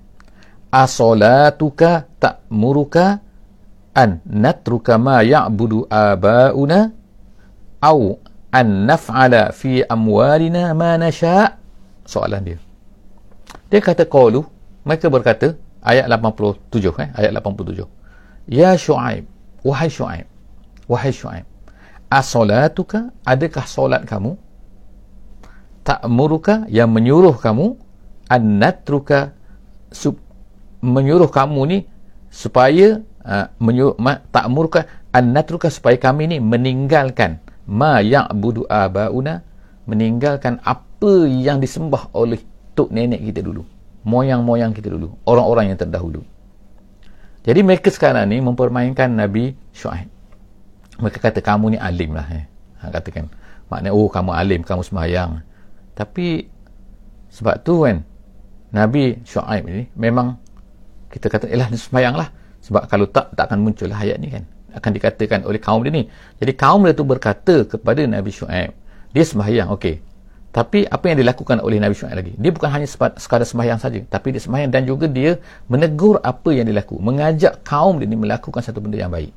asolatuka 0.70 2.06
ta'muruka 2.22 3.25
an 3.96 4.20
natruka 4.28 5.00
ma 5.00 5.24
ya'budu 5.24 5.88
aba'una 5.88 6.92
au 7.82 8.20
an 8.52 8.68
naf'ala 8.88 9.56
fi 9.56 9.84
amwalina 9.88 10.76
ma 10.76 11.00
nasha' 11.00 11.56
soalan 12.06 12.44
dia. 12.44 12.60
Dia 13.72 13.82
kata 13.82 14.06
qalu 14.06 14.46
mereka 14.86 15.08
berkata 15.10 15.58
ayat 15.82 16.06
87 16.12 17.02
eh 17.02 17.10
ayat 17.18 17.32
87 17.34 17.88
ya 18.52 18.78
syuaib 18.78 19.26
wahai 19.66 19.90
syuaib 19.90 20.28
wahai 20.86 21.10
syuaib 21.10 21.46
as-salatuka 22.14 23.10
adakah 23.26 23.66
solat 23.66 24.06
kamu? 24.06 24.38
Ta'muruka 25.86 26.66
yang 26.70 26.90
menyuruh 26.90 27.38
kamu 27.38 27.78
an 28.30 28.42
natruka 28.62 29.34
menyuruh 30.82 31.30
kamu 31.30 31.62
ni 31.66 31.78
supaya 32.30 33.02
uh, 33.26 33.50
menyuruh 33.60 33.98
ma, 33.98 34.22
ta'murka 34.32 35.10
an 35.12 35.34
natruka 35.34 35.68
supaya 35.74 35.98
kami 35.98 36.30
ni 36.30 36.38
meninggalkan 36.40 37.42
ma 37.66 38.00
ya'budu 38.00 38.70
abauna 38.70 39.42
meninggalkan 39.90 40.62
apa 40.62 41.26
yang 41.26 41.58
disembah 41.58 42.14
oleh 42.14 42.40
tok 42.78 42.94
nenek 42.94 43.22
kita 43.34 43.42
dulu 43.42 43.66
moyang-moyang 44.06 44.72
kita 44.72 44.94
dulu 44.94 45.18
orang-orang 45.26 45.74
yang 45.74 45.80
terdahulu. 45.82 46.22
Jadi 47.42 47.62
mereka 47.62 47.90
sekarang 47.90 48.30
ni 48.30 48.42
mempermainkan 48.42 49.10
Nabi 49.10 49.54
Shu'aib 49.74 50.16
mereka 50.96 51.20
kata 51.20 51.44
kamu 51.44 51.76
ni 51.76 51.78
alim 51.82 52.16
lah 52.16 52.28
eh. 52.32 52.46
ha, 52.80 52.88
katakan. 52.88 53.28
Maknanya 53.68 53.92
oh 53.92 54.08
kamu 54.08 54.32
alim 54.32 54.62
kamu 54.62 54.82
sembahyang 54.86 55.42
tapi 55.98 56.46
sebab 57.34 57.66
tu 57.66 57.84
kan 57.84 58.06
Nabi 58.72 59.20
Shu'aib 59.26 59.64
ni 59.66 59.84
memang 59.98 60.38
kita 61.10 61.28
kata 61.32 61.50
elah 61.50 61.68
sembahyang 61.74 62.16
lah 62.16 62.30
sebab 62.66 62.90
kalau 62.90 63.06
tak 63.06 63.30
tak 63.38 63.46
akan 63.46 63.62
muncul 63.62 63.86
lah 63.86 64.02
ayat 64.02 64.18
ni 64.18 64.34
kan. 64.34 64.44
Akan 64.74 64.92
dikatakan 64.92 65.46
oleh 65.46 65.62
kaum 65.62 65.86
dia 65.86 65.94
ni. 65.94 66.10
Jadi 66.42 66.52
kaum 66.58 66.82
dia 66.82 66.98
tu 66.98 67.06
berkata 67.06 67.64
kepada 67.70 68.02
Nabi 68.10 68.34
Shu'aib 68.34 68.74
dia 69.14 69.24
sembahyang 69.24 69.70
okey. 69.78 70.02
Tapi 70.50 70.88
apa 70.88 71.06
yang 71.12 71.20
dilakukan 71.22 71.62
oleh 71.62 71.78
Nabi 71.78 71.94
Shu'aib 71.94 72.18
lagi? 72.18 72.34
Dia 72.42 72.50
bukan 72.50 72.70
hanya 72.74 72.88
sekadar 72.90 73.46
sembahyang 73.46 73.78
saja 73.78 74.02
tapi 74.10 74.34
dia 74.34 74.42
sembahyang 74.42 74.74
dan 74.74 74.82
juga 74.90 75.06
dia 75.06 75.38
menegur 75.70 76.18
apa 76.26 76.50
yang 76.50 76.66
dilaku 76.66 76.98
mengajak 76.98 77.62
kaum 77.62 78.02
dia 78.02 78.10
ni 78.10 78.18
melakukan 78.18 78.60
satu 78.66 78.82
benda 78.82 78.98
yang 78.98 79.14
baik. 79.14 79.32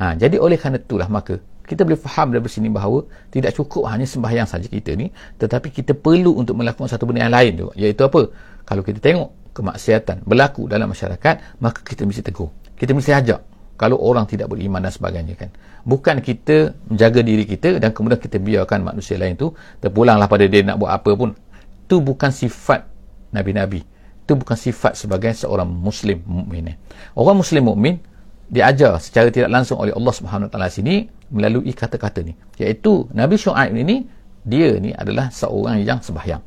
Ha, 0.00 0.16
jadi 0.16 0.40
oleh 0.40 0.56
kerana 0.56 0.80
itulah 0.80 1.06
maka 1.12 1.38
kita 1.70 1.86
boleh 1.86 2.00
faham 2.02 2.34
dari 2.34 2.50
sini 2.50 2.66
bahawa 2.66 3.06
tidak 3.30 3.54
cukup 3.54 3.86
hanya 3.94 4.02
sembahyang 4.02 4.48
saja 4.48 4.66
kita 4.66 4.98
ni 4.98 5.06
tetapi 5.38 5.70
kita 5.70 5.94
perlu 5.94 6.34
untuk 6.34 6.58
melakukan 6.58 6.90
satu 6.90 7.06
benda 7.06 7.30
yang 7.30 7.34
lain 7.36 7.52
juga 7.54 7.72
iaitu 7.78 8.02
apa 8.02 8.26
kalau 8.70 8.86
kita 8.86 9.02
tengok 9.02 9.50
kemaksiatan 9.50 10.22
berlaku 10.22 10.70
dalam 10.70 10.94
masyarakat 10.94 11.58
maka 11.58 11.82
kita 11.82 12.06
mesti 12.06 12.22
tegur. 12.22 12.54
Kita 12.78 12.94
mesti 12.94 13.10
ajak 13.10 13.40
kalau 13.74 13.98
orang 13.98 14.30
tidak 14.30 14.46
beriman 14.46 14.78
dan 14.78 14.94
sebagainya 14.94 15.34
kan? 15.34 15.50
Bukan 15.82 16.22
kita 16.22 16.78
menjaga 16.86 17.18
diri 17.26 17.42
kita 17.42 17.82
dan 17.82 17.90
kemudian 17.90 18.22
kita 18.22 18.38
biarkan 18.38 18.86
manusia 18.86 19.18
lain 19.18 19.34
tu 19.34 19.50
terpulanglah 19.82 20.30
pada 20.30 20.46
dia 20.46 20.62
nak 20.62 20.78
buat 20.78 20.94
apa 20.94 21.10
pun. 21.18 21.34
Itu 21.82 21.98
bukan 21.98 22.30
sifat 22.30 22.86
Nabi-Nabi. 23.34 23.82
Itu 24.22 24.38
bukan 24.38 24.54
sifat 24.54 24.94
sebagai 24.94 25.34
seorang 25.34 25.66
muslim 25.66 26.22
mukmin 26.22 26.78
orang 27.18 27.34
muslim 27.42 27.66
mukmin 27.66 27.98
diajar 28.46 29.02
secara 29.02 29.34
tidak 29.34 29.50
langsung 29.50 29.82
oleh 29.82 29.90
Allah 29.90 30.14
Subhanahu 30.14 30.46
Wa 30.46 30.52
Taala 30.54 30.70
sini 30.70 31.10
melalui 31.34 31.74
kata-kata 31.74 32.22
ni. 32.22 32.38
Iaitu 32.54 33.10
Nabi 33.10 33.34
Shu'aib 33.34 33.74
ini 33.74 34.06
dia 34.46 34.78
ni 34.78 34.94
adalah 34.94 35.34
seorang 35.34 35.82
yang 35.82 35.98
sembahyang 35.98 36.38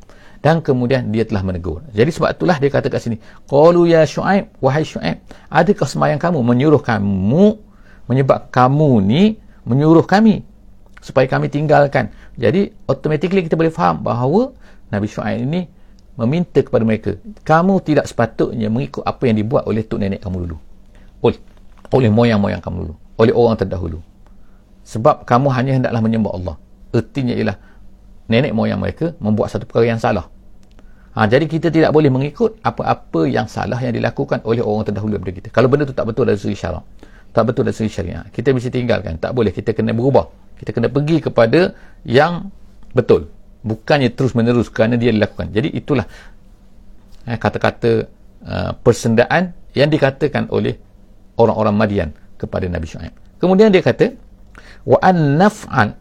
dan 0.44 0.60
kemudian 0.60 1.08
dia 1.08 1.24
telah 1.24 1.40
menegur. 1.40 1.80
Jadi 1.96 2.12
sebab 2.12 2.36
itulah 2.36 2.60
dia 2.60 2.68
kata 2.68 2.92
kat 2.92 3.00
sini 3.00 3.16
qalu 3.48 3.88
ya 3.88 4.04
Shu'aib 4.04 4.60
wahai 4.60 4.84
Shu'aib 4.84 5.24
adakah 5.48 5.88
sembahyang 5.88 6.20
kamu 6.20 6.44
menyuruh 6.44 6.84
kamu 6.84 7.56
menyebab 8.04 8.52
kamu 8.52 9.00
ni 9.00 9.40
menyuruh 9.64 10.04
kami 10.04 10.44
supaya 11.00 11.24
kami 11.24 11.48
tinggalkan? 11.48 12.12
Jadi 12.36 12.68
automatically 12.84 13.40
kita 13.40 13.56
boleh 13.56 13.72
faham 13.72 14.04
bahawa 14.04 14.52
Nabi 14.92 15.08
Shu'aib 15.08 15.48
ini 15.48 15.64
meminta 16.20 16.60
kepada 16.60 16.84
mereka 16.84 17.16
kamu 17.40 17.80
tidak 17.80 18.04
sepatutnya 18.04 18.68
mengikut 18.68 19.00
apa 19.00 19.24
yang 19.24 19.40
dibuat 19.40 19.64
oleh 19.64 19.80
tok 19.80 19.96
nenek 19.96 20.20
kamu 20.20 20.44
dulu. 20.44 20.60
Oleh 21.24 21.40
oleh 21.88 22.12
moyang-moyang 22.12 22.60
kamu 22.60 22.76
dulu. 22.84 22.94
Oleh 23.16 23.32
orang 23.32 23.56
terdahulu. 23.56 24.04
Sebab 24.84 25.24
kamu 25.24 25.48
hanya 25.56 25.72
hendaklah 25.80 26.04
menyembah 26.04 26.32
Allah. 26.36 26.54
Ertinya 26.92 27.32
ialah 27.32 27.56
nenek 28.28 28.52
moyang 28.52 28.76
mereka 28.76 29.16
membuat 29.16 29.48
satu 29.48 29.64
perkara 29.64 29.88
yang 29.88 29.96
salah 29.96 30.33
ha, 31.14 31.26
jadi 31.30 31.46
kita 31.46 31.70
tidak 31.70 31.90
boleh 31.94 32.10
mengikut 32.10 32.58
apa-apa 32.60 33.26
yang 33.30 33.46
salah 33.46 33.78
yang 33.78 33.94
dilakukan 33.94 34.42
oleh 34.44 34.60
orang 34.60 34.86
terdahulu 34.86 35.16
daripada 35.18 35.34
kita. 35.38 35.48
Kalau 35.54 35.70
benda 35.70 35.86
itu 35.86 35.94
tak 35.94 36.06
betul 36.10 36.26
dari 36.26 36.38
segi 36.38 36.58
syarak. 36.58 36.84
Tak 37.34 37.50
betul 37.50 37.66
dari 37.66 37.74
segi 37.74 37.90
syariah. 37.90 38.22
Kita 38.30 38.54
mesti 38.54 38.70
tinggalkan. 38.70 39.18
Tak 39.18 39.34
boleh. 39.34 39.50
Kita 39.50 39.74
kena 39.74 39.90
berubah. 39.90 40.30
Kita 40.54 40.70
kena 40.70 40.86
pergi 40.86 41.18
kepada 41.18 41.74
yang 42.06 42.46
betul. 42.94 43.26
Bukannya 43.66 44.14
terus 44.14 44.38
menerus 44.38 44.70
kerana 44.70 44.94
dia 44.94 45.10
dilakukan. 45.10 45.50
Jadi 45.50 45.74
itulah 45.74 46.06
eh, 47.26 47.34
kata-kata 47.34 48.06
uh, 48.46 48.70
persendaan 48.78 49.50
yang 49.74 49.90
dikatakan 49.90 50.46
oleh 50.54 50.78
orang-orang 51.34 51.74
Madian 51.74 52.08
kepada 52.38 52.70
Nabi 52.70 52.86
Shu'aib. 52.86 53.14
Kemudian 53.42 53.74
dia 53.74 53.82
kata 53.82 54.14
wa 54.86 54.98
an 55.02 55.40
naf'al 55.40 55.98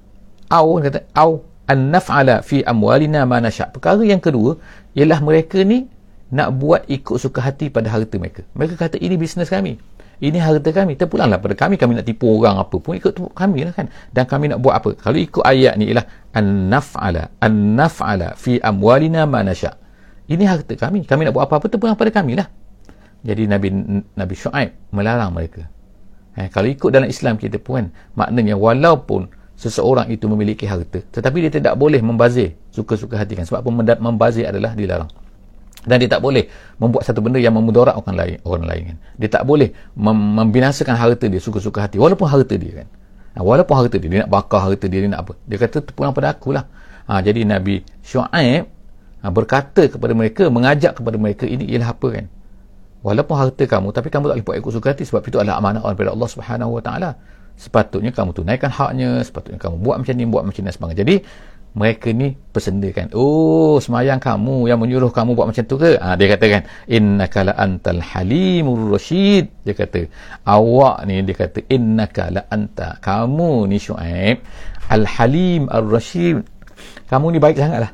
au 0.53 0.77
kata 0.77 0.99
au 1.17 1.41
an 1.67 1.93
naf'ala 1.93 2.43
fi 2.43 2.61
amwalina 2.63 3.23
ma 3.23 3.39
nasha. 3.39 3.69
Perkara 3.71 4.03
yang 4.03 4.19
kedua 4.19 4.59
ialah 4.97 5.19
mereka 5.23 5.63
ni 5.63 5.87
nak 6.33 6.57
buat 6.57 6.89
ikut 6.89 7.21
suka 7.21 7.45
hati 7.45 7.69
pada 7.69 7.93
harta 7.93 8.17
mereka. 8.17 8.41
Mereka 8.57 8.75
kata 8.75 8.97
ini 8.97 9.15
bisnes 9.15 9.47
kami. 9.47 9.77
Ini 10.23 10.37
harta 10.39 10.69
kami. 10.73 10.97
Terpulanglah 10.97 11.37
pada 11.37 11.53
kami 11.53 11.75
kami 11.77 11.99
nak 11.99 12.05
tipu 12.09 12.25
orang 12.31 12.57
apa 12.57 12.75
pun 12.79 12.97
ikut 12.97 13.13
kami 13.37 13.69
lah 13.69 13.73
kan. 13.75 13.87
Dan 14.09 14.25
kami 14.25 14.49
nak 14.49 14.59
buat 14.63 14.75
apa? 14.81 14.97
Kalau 14.97 15.17
ikut 15.19 15.43
ayat 15.45 15.77
ni 15.77 15.93
ialah 15.93 16.05
an 16.33 16.73
naf'ala 16.73 17.37
an 17.43 17.77
naf'ala 17.77 18.33
fi 18.33 18.57
amwalina 18.57 19.29
ma 19.29 19.45
nasha. 19.45 19.77
Ini 20.25 20.43
harta 20.47 20.73
kami. 20.73 21.05
Kami 21.05 21.27
nak 21.27 21.33
buat 21.37 21.45
apa-apa 21.45 21.67
terpulang 21.69 21.99
pada 21.99 22.09
kami 22.09 22.39
lah. 22.39 22.47
Jadi 23.23 23.47
Nabi 23.47 23.67
Nabi 24.15 24.35
Shu'aib 24.35 24.91
melarang 24.91 25.31
mereka. 25.31 25.63
Eh, 26.33 26.49
kalau 26.49 26.65
ikut 26.65 26.89
dalam 26.89 27.05
Islam 27.05 27.37
kita 27.37 27.61
pun 27.61 27.77
kan, 27.77 27.87
maknanya 28.17 28.57
walaupun 28.57 29.29
seseorang 29.63 30.11
itu 30.11 30.27
memiliki 30.27 30.67
harta, 30.67 30.99
tetapi 30.99 31.47
dia 31.47 31.51
tidak 31.55 31.79
boleh 31.79 32.03
membazir 32.03 32.59
suka-suka 32.75 33.15
hati 33.15 33.39
kan. 33.39 33.47
Sebab 33.47 33.63
membazir 34.03 34.43
adalah 34.43 34.75
dilarang. 34.75 35.07
Dan 35.83 35.99
dia 35.99 36.07
tak 36.07 36.23
boleh 36.23 36.47
membuat 36.79 37.03
satu 37.03 37.19
benda 37.19 37.39
yang 37.39 37.55
memudarat 37.55 37.95
orang 37.95 38.15
lain. 38.15 38.37
Orang 38.47 38.65
lain 38.67 38.81
kan. 38.91 38.97
Dia 39.19 39.29
tak 39.31 39.43
boleh 39.43 39.75
mem- 39.99 40.31
membinasakan 40.39 40.95
harta 40.95 41.27
dia 41.27 41.39
suka-suka 41.43 41.83
hati. 41.83 41.99
Walaupun 41.99 42.23
harta 42.23 42.55
dia 42.55 42.83
kan. 42.83 42.87
Nah, 43.35 43.43
walaupun 43.43 43.75
harta 43.75 43.99
dia, 43.99 44.07
dia 44.07 44.19
nak 44.23 44.31
bakar 44.31 44.63
harta 44.63 44.85
dia, 44.87 45.03
dia 45.03 45.11
nak 45.11 45.27
apa. 45.27 45.33
Dia 45.43 45.57
kata 45.59 45.83
terpulang 45.83 46.15
pada 46.15 46.31
akulah. 46.31 46.71
Ha, 47.03 47.19
jadi 47.19 47.43
Nabi 47.43 47.83
Shu'aib 47.99 48.63
ha, 49.19 49.25
berkata 49.27 49.91
kepada 49.91 50.15
mereka, 50.15 50.47
mengajak 50.47 51.03
kepada 51.03 51.19
mereka, 51.19 51.43
ini 51.43 51.67
ialah 51.67 51.91
apa 51.91 52.07
kan 52.15 52.25
walaupun 53.03 53.35
harta 53.35 53.63
kamu 53.67 53.91
tapi 53.91 54.07
kamu 54.07 54.31
tak 54.31 54.35
boleh 54.39 54.45
buat 54.47 54.55
ikut 54.63 54.71
suka 54.79 54.87
hati 54.95 55.03
sebab 55.03 55.21
itu 55.27 55.37
adalah 55.37 55.59
amanah 55.59 55.83
daripada 55.83 56.15
Allah 56.15 56.29
Subhanahu 56.31 56.71
Wa 56.79 56.81
Taala 56.81 57.09
sepatutnya 57.55 58.11
kamu 58.11 58.33
tunaikan 58.33 58.69
haknya 58.73 59.21
sepatutnya 59.21 59.59
kamu 59.61 59.79
buat 59.79 60.01
macam 60.01 60.13
ni 60.17 60.25
buat 60.27 60.43
macam 60.43 60.61
ni 60.65 60.71
sebagainya. 60.73 61.01
Jadi 61.03 61.15
mereka 61.73 62.13
ni 62.13 62.37
persendakan 62.53 63.09
oh 63.17 63.81
semayang 63.81 64.21
kamu 64.21 64.69
yang 64.69 64.77
menyuruh 64.77 65.09
kamu 65.09 65.33
buat 65.33 65.49
macam 65.49 65.65
tu 65.65 65.81
ke? 65.81 65.97
Ha, 65.97 66.13
dia 66.13 66.29
katakan 66.29 66.69
innaka 66.85 67.49
la 67.49 67.53
antal 67.57 67.97
halimur 67.97 68.93
rasyid. 68.93 69.49
Dia 69.65 69.73
kata 69.73 70.05
awak 70.45 71.01
ni 71.09 71.25
dia 71.25 71.33
kata 71.33 71.65
innaka 71.73 72.29
la 72.29 72.41
anta 72.53 73.01
kamu 73.01 73.65
ni 73.69 73.81
syuaib 73.81 74.37
al 74.93 75.03
halim 75.17 75.65
ar 75.73 75.85
rasyid 75.85 76.45
kamu 77.09 77.25
ni 77.33 77.39
baik 77.41 77.57
sangatlah. 77.57 77.91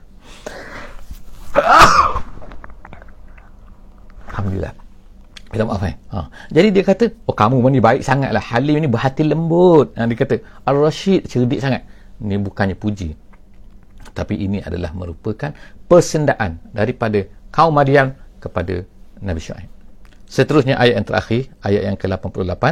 Alhamdulillah 4.29 4.78
Minta 5.49 5.65
maaf 5.65 5.81
eh. 5.81 5.97
Ha. 6.13 6.29
Jadi 6.53 6.67
dia 6.69 6.83
kata, 6.85 7.05
oh 7.25 7.33
kamu 7.33 7.57
ni 7.73 7.81
baik 7.81 8.05
sangat 8.05 8.29
lah. 8.29 8.41
Halim 8.41 8.85
ni 8.85 8.89
berhati 8.89 9.25
lembut. 9.25 9.97
Ha, 9.97 10.05
dia 10.05 10.17
kata, 10.17 10.35
Al-Rashid 10.69 11.25
cerdik 11.25 11.57
sangat. 11.57 11.81
Ini 12.21 12.37
bukannya 12.37 12.77
puji. 12.77 13.17
Tapi 14.13 14.37
ini 14.37 14.61
adalah 14.61 14.93
merupakan 14.93 15.49
persendaan 15.89 16.61
daripada 16.69 17.25
kaum 17.49 17.73
Madian 17.73 18.13
kepada 18.37 18.85
Nabi 19.25 19.41
Syuaib. 19.41 19.69
Seterusnya 20.29 20.77
ayat 20.77 21.01
yang 21.01 21.07
terakhir, 21.09 21.41
ayat 21.65 21.81
yang 21.89 21.97
ke-88. 21.97 22.63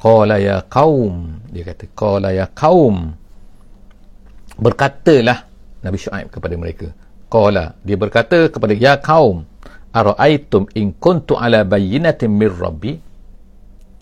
Qala 0.00 0.36
ya 0.42 0.56
kaum. 0.66 1.38
Dia 1.54 1.62
kata, 1.62 1.84
Qala 1.94 2.34
ya 2.34 2.50
kaum. 2.50 3.14
Berkatalah 4.58 5.46
Nabi 5.86 5.98
Syuaib 6.02 6.26
kepada 6.34 6.58
mereka. 6.58 6.90
Qala. 7.30 7.78
Dia 7.86 7.94
berkata 7.94 8.50
kepada 8.50 8.74
ya 8.74 8.98
kaum 8.98 9.46
araaitum 9.90 10.70
in 10.78 10.94
kuntu 10.96 11.36
ala 11.38 11.66
bayyinatin 11.66 12.30
mir 12.30 12.54
rabbi? 12.54 12.98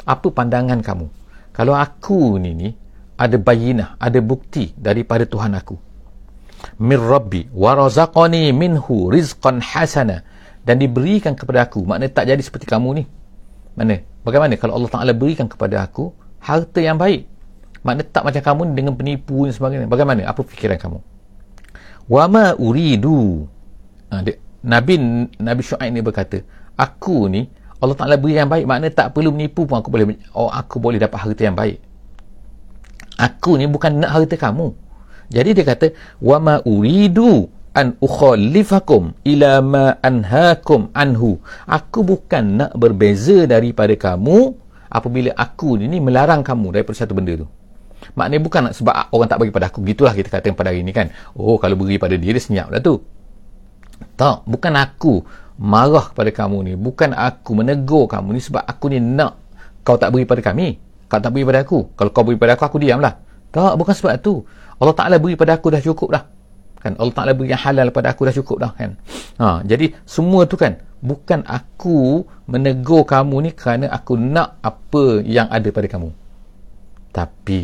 Apa 0.09 0.33
pandangan 0.33 0.81
kamu? 0.81 1.07
Kalau 1.53 1.75
aku 1.77 2.39
ni 2.41 2.55
ni 2.55 2.69
ada 3.19 3.35
bayinah 3.35 3.99
ada 3.99 4.23
bukti 4.23 4.73
daripada 4.79 5.27
Tuhan 5.27 5.53
aku. 5.59 5.77
Mir 6.79 7.03
rabbi 7.03 7.51
wa 7.51 7.75
razaqani 7.75 8.55
minhu 8.55 9.11
rizqan 9.11 9.61
hasana. 9.61 10.25
Dan 10.69 10.85
diberikan 10.85 11.33
kepada 11.33 11.65
aku. 11.65 11.81
Makna 11.89 12.13
tak 12.13 12.29
jadi 12.29 12.43
seperti 12.45 12.69
kamu 12.69 13.01
ni. 13.01 13.05
Mana? 13.73 14.05
Bagaimana? 14.21 14.53
Kalau 14.61 14.77
Allah 14.77 14.91
Taala 14.93 15.13
berikan 15.17 15.49
kepada 15.49 15.81
aku 15.81 16.13
harta 16.45 16.77
yang 16.85 17.01
baik. 17.01 17.25
Makna 17.81 18.05
tak 18.05 18.29
macam 18.29 18.43
kamu 18.45 18.61
ni 18.69 18.73
dengan 18.77 18.93
penipu 18.93 19.49
dan 19.49 19.55
sebagainya. 19.57 19.89
Bagaimana? 19.89 20.29
Apa 20.29 20.45
fikiran 20.45 20.77
kamu? 20.77 20.99
Wa 22.05 22.29
ma 22.29 22.53
uridu. 22.53 23.49
Ha, 24.13 24.21
dia, 24.21 24.37
Nabi 24.65 24.99
Nabi 25.39 25.63
Shu'aib 25.63 25.91
ni 25.95 26.03
berkata, 26.03 26.43
aku 26.75 27.31
ni 27.31 27.47
Allah 27.79 27.95
Taala 27.95 28.19
beri 28.19 28.35
yang 28.35 28.51
baik, 28.51 28.67
makna 28.67 28.91
tak 28.91 29.15
perlu 29.15 29.31
menipu 29.31 29.63
pun 29.63 29.79
aku 29.79 29.87
boleh 29.87 30.19
oh 30.35 30.51
aku 30.51 30.83
boleh 30.83 30.99
dapat 30.99 31.19
harta 31.23 31.43
yang 31.47 31.55
baik. 31.55 31.79
Aku 33.19 33.55
ni 33.55 33.71
bukan 33.71 34.03
nak 34.03 34.19
harta 34.19 34.35
kamu. 34.35 34.75
Jadi 35.31 35.51
dia 35.55 35.65
kata, 35.67 35.87
wa 36.19 36.39
ma 36.43 36.55
uridu 36.67 37.47
an 37.77 37.95
ukhalifakum 38.03 39.15
ila 39.23 39.63
ma 39.63 39.85
anhaakum 40.03 40.91
anhu. 40.91 41.39
Aku 41.71 42.03
bukan 42.03 42.67
nak 42.67 42.73
berbeza 42.75 43.47
daripada 43.47 43.95
kamu 43.95 44.59
apabila 44.91 45.31
aku 45.39 45.79
ni, 45.79 45.87
ni 45.87 45.99
melarang 46.03 46.43
kamu 46.43 46.75
daripada 46.75 46.99
satu 46.99 47.15
benda 47.15 47.39
tu. 47.39 47.47
Maknanya 48.15 48.43
bukan 48.43 48.61
nak 48.71 48.75
sebab 48.79 49.11
orang 49.15 49.29
tak 49.31 49.39
bagi 49.43 49.53
pada 49.55 49.67
aku. 49.71 49.83
Gitulah 49.87 50.15
kita 50.15 50.31
kata 50.31 50.51
pada 50.55 50.71
hari 50.75 50.83
ni 50.83 50.95
kan. 50.95 51.11
Oh, 51.35 51.59
kalau 51.59 51.79
beri 51.79 51.99
pada 51.99 52.15
dia, 52.19 52.31
dia 52.35 52.43
senyap 52.43 52.71
lah 52.71 52.83
tu. 52.83 53.03
Tak, 54.19 54.47
bukan 54.47 54.73
aku 54.75 55.23
marah 55.59 56.11
kepada 56.15 56.31
kamu 56.31 56.59
ni. 56.67 56.73
Bukan 56.79 57.15
aku 57.15 57.55
menegur 57.59 58.07
kamu 58.07 58.39
ni 58.39 58.41
sebab 58.43 58.63
aku 58.63 58.91
ni 58.91 58.99
nak 59.03 59.39
kau 59.83 59.99
tak 59.99 60.15
beri 60.15 60.29
pada 60.29 60.43
kami. 60.43 60.79
Kau 61.09 61.19
tak 61.19 61.33
beri 61.33 61.49
pada 61.49 61.65
aku. 61.65 61.97
Kalau 61.97 62.11
kau 62.13 62.23
beri 62.23 62.37
pada 62.37 62.55
aku, 62.55 62.65
aku 62.69 62.79
diamlah. 62.83 63.17
Tak, 63.49 63.81
bukan 63.81 63.95
sebab 63.97 64.13
tu. 64.21 64.45
Allah 64.79 64.95
Ta'ala 64.95 65.17
beri 65.17 65.35
pada 65.35 65.57
aku 65.57 65.73
dah 65.73 65.81
cukup 65.81 66.13
dah. 66.13 66.25
Kan? 66.79 66.95
Allah 67.01 67.15
Ta'ala 67.17 67.33
beri 67.33 67.51
yang 67.51 67.63
halal 67.65 67.89
pada 67.89 68.13
aku 68.13 68.29
dah 68.29 68.35
cukup 68.37 68.57
dah. 68.61 68.73
Kan? 68.77 69.01
Ha, 69.41 69.65
jadi, 69.65 69.97
semua 70.05 70.45
tu 70.45 70.61
kan, 70.61 70.77
bukan 71.01 71.43
aku 71.49 72.29
menegur 72.45 73.09
kamu 73.09 73.49
ni 73.49 73.51
kerana 73.57 73.89
aku 73.89 74.21
nak 74.21 74.61
apa 74.61 75.25
yang 75.25 75.49
ada 75.49 75.69
pada 75.73 75.89
kamu. 75.89 76.13
Tapi, 77.09 77.61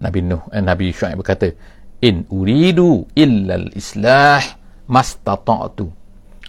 Nabi 0.00 0.18
Nuh, 0.24 0.46
eh, 0.54 0.62
Nabi 0.62 0.94
Syu'aib 0.94 1.20
berkata, 1.20 1.50
In 2.00 2.24
uridu 2.32 3.04
illal 3.12 3.68
islah 3.76 4.59
mastata'tu. 4.90 5.86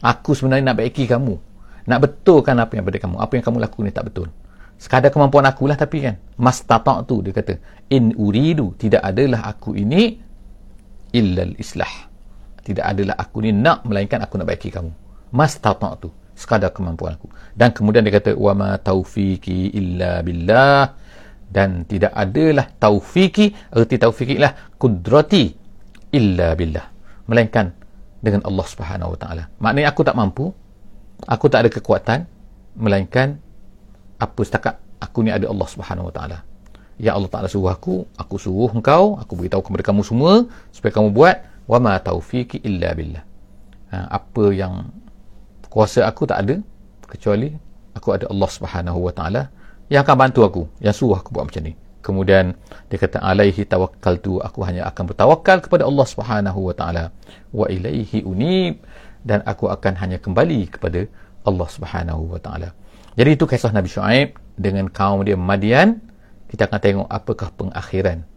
Aku 0.01 0.33
sebenarnya 0.33 0.73
nak 0.73 0.81
baiki 0.81 1.05
kamu. 1.05 1.37
Nak 1.85 1.99
betulkan 2.01 2.57
apa 2.57 2.73
yang 2.73 2.85
pada 2.89 2.97
kamu. 2.97 3.15
Apa 3.21 3.37
yang 3.37 3.45
kamu 3.45 3.57
lakukan 3.61 3.85
ni 3.85 3.93
tak 3.93 4.09
betul. 4.09 4.27
Sekadar 4.81 5.13
kemampuan 5.13 5.45
aku 5.45 5.69
lah 5.69 5.77
tapi 5.77 6.01
kan. 6.01 6.17
Mastata'tu 6.41 7.21
dia 7.21 7.31
kata. 7.37 7.53
In 7.93 8.17
uridu 8.17 8.73
tidak 8.81 9.05
adalah 9.05 9.45
aku 9.45 9.77
ini 9.77 10.17
illal 11.13 11.53
islah. 11.61 12.09
Tidak 12.65 12.81
adalah 12.81 13.13
aku 13.21 13.45
ni 13.45 13.53
nak 13.53 13.85
melainkan 13.85 14.25
aku 14.25 14.41
nak 14.41 14.49
baiki 14.49 14.73
kamu. 14.73 14.89
Mastata'tu 15.37 16.09
sekadar 16.33 16.73
kemampuan 16.73 17.13
aku. 17.21 17.29
Dan 17.53 17.69
kemudian 17.69 18.01
dia 18.01 18.17
kata 18.17 18.33
wa 18.33 18.57
ma 18.57 18.69
taufiqi 18.81 19.77
illa 19.77 20.25
billah. 20.25 20.97
Dan 21.51 21.83
tidak 21.83 22.15
adalah 22.15 22.63
taufiki 22.79 23.51
erti 23.75 23.99
taufiki 23.99 24.39
lah 24.39 24.55
kudrati 24.79 25.51
illa 26.15 26.55
billah. 26.55 26.85
Melainkan 27.27 27.80
dengan 28.21 28.45
Allah 28.45 28.65
Subhanahu 28.69 29.17
Wa 29.17 29.19
Taala. 29.19 29.43
Maknanya 29.57 29.89
aku 29.91 30.01
tak 30.05 30.15
mampu. 30.15 30.53
aku 31.21 31.45
tak 31.53 31.65
ada 31.65 31.69
kekuatan 31.69 32.25
melainkan 32.73 33.37
apa 34.17 34.41
setakat 34.41 34.81
aku 34.97 35.21
ni 35.21 35.29
ada 35.29 35.45
Allah 35.49 35.67
Subhanahu 35.69 36.09
Wa 36.09 36.13
Taala. 36.13 36.37
Ya 37.01 37.17
Allah 37.17 37.29
Taala 37.29 37.49
suruh 37.49 37.69
aku, 37.69 38.05
aku 38.17 38.35
suruh 38.37 38.69
engkau, 38.73 39.17
aku 39.17 39.33
beritahu 39.37 39.65
kepada 39.65 39.83
kamu 39.89 40.01
semua 40.05 40.45
supaya 40.73 40.93
kamu 40.93 41.13
buat 41.13 41.37
wa 41.65 41.77
ma 41.81 41.93
taufiqi 41.97 42.61
illa 42.61 42.93
billah. 42.93 43.25
Ha, 43.93 44.17
apa 44.17 44.43
yang 44.53 44.89
kuasa 45.69 46.05
aku 46.09 46.25
tak 46.29 46.45
ada 46.45 46.55
kecuali 47.09 47.53
aku 47.93 48.07
ada 48.17 48.25
Allah 48.29 48.49
Subhanahu 48.49 48.99
Wa 49.09 49.13
Taala 49.13 49.41
yang 49.91 50.01
akan 50.05 50.15
bantu 50.15 50.41
aku, 50.45 50.63
yang 50.79 50.95
suruh 50.95 51.17
aku 51.17 51.33
buat 51.33 51.49
macam 51.49 51.61
ni. 51.65 51.73
Kemudian 52.01 52.57
dia 52.89 52.97
kata 52.97 53.21
alaihi 53.21 53.61
tawakkaltu 53.63 54.41
aku 54.41 54.65
hanya 54.65 54.89
akan 54.89 55.13
bertawakal 55.13 55.57
kepada 55.61 55.85
Allah 55.85 56.05
Subhanahu 56.09 56.59
wa 56.69 56.73
taala 56.73 57.13
wa 57.53 57.65
ilaihi 57.69 58.25
unib 58.25 58.81
dan 59.21 59.45
aku 59.45 59.69
akan 59.69 59.93
hanya 60.01 60.17
kembali 60.17 60.73
kepada 60.73 61.05
Allah 61.45 61.67
Subhanahu 61.69 62.33
wa 62.33 62.39
taala. 62.41 62.73
Jadi 63.13 63.29
itu 63.37 63.45
kisah 63.45 63.69
Nabi 63.69 63.89
Shu'aib 63.91 64.37
dengan 64.57 64.89
kaum 64.89 65.21
dia 65.21 65.37
Madian. 65.37 66.01
Kita 66.49 66.67
akan 66.67 66.79
tengok 66.83 67.07
apakah 67.07 67.49
pengakhiran 67.55 68.27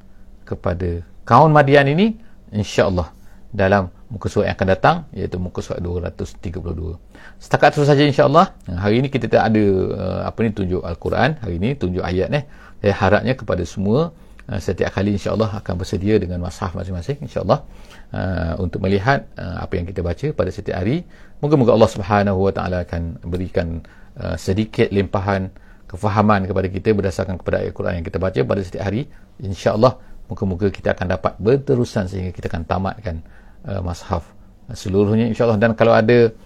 kepada 0.46 1.03
kaum 1.27 1.50
Madian 1.50 1.90
ini 1.90 2.14
insya-Allah 2.55 3.11
dalam 3.55 3.90
muka 4.11 4.27
surat 4.31 4.50
yang 4.50 4.57
akan 4.59 4.68
datang 4.70 4.96
iaitu 5.11 5.38
muka 5.38 5.62
surat 5.62 5.83
232. 5.83 6.98
Setakat 7.38 7.74
itu 7.74 7.83
saja 7.87 8.03
insya-Allah. 8.03 8.55
Hari 8.66 9.03
ini 9.03 9.09
kita 9.11 9.27
tak 9.31 9.42
ada 9.50 9.64
uh, 9.94 10.20
apa 10.27 10.38
ni 10.42 10.50
tunjuk 10.55 10.83
al-Quran, 10.83 11.38
hari 11.42 11.59
ini 11.59 11.74
tunjuk 11.74 12.03
ayat 12.03 12.31
ni. 12.31 12.42
Saya 12.85 13.01
harapnya 13.01 13.33
kepada 13.33 13.64
semua 13.64 14.12
uh, 14.44 14.61
setiap 14.61 14.92
kali 14.92 15.16
insya-Allah 15.16 15.57
akan 15.57 15.75
bersedia 15.81 16.20
dengan 16.20 16.44
mushaf 16.44 16.77
masing-masing 16.77 17.16
insya-Allah 17.25 17.64
uh, 18.12 18.61
untuk 18.61 18.85
melihat 18.85 19.25
uh, 19.40 19.64
apa 19.64 19.81
yang 19.81 19.88
kita 19.88 20.05
baca 20.05 20.37
pada 20.37 20.53
setiap 20.53 20.85
hari. 20.85 21.01
Moga-moga 21.40 21.73
Allah 21.73 21.88
Subhanahu 21.88 22.44
wa 22.44 22.53
taala 22.53 22.85
akan 22.85 23.25
berikan 23.25 23.81
uh, 24.20 24.37
sedikit 24.37 24.92
limpahan 24.92 25.49
kefahaman 25.88 26.44
kepada 26.44 26.68
kita 26.68 26.92
berdasarkan 26.92 27.40
kepada 27.40 27.64
ayat 27.64 27.73
Quran 27.73 27.92
yang 27.97 28.05
kita 28.05 28.20
baca 28.20 28.40
pada 28.44 28.61
setiap 28.61 28.85
hari. 28.85 29.09
Insya-Allah 29.40 29.97
moga-moga 30.29 30.68
kita 30.68 30.92
akan 30.92 31.16
dapat 31.16 31.40
berterusan 31.40 32.05
sehingga 32.12 32.37
kita 32.37 32.53
akan 32.53 32.68
tamatkan 32.68 33.25
uh, 33.64 33.81
mashaf 33.81 34.29
seluruhnya 34.77 35.25
insya-Allah 35.33 35.57
dan 35.57 35.73
kalau 35.73 35.97
ada 35.97 36.37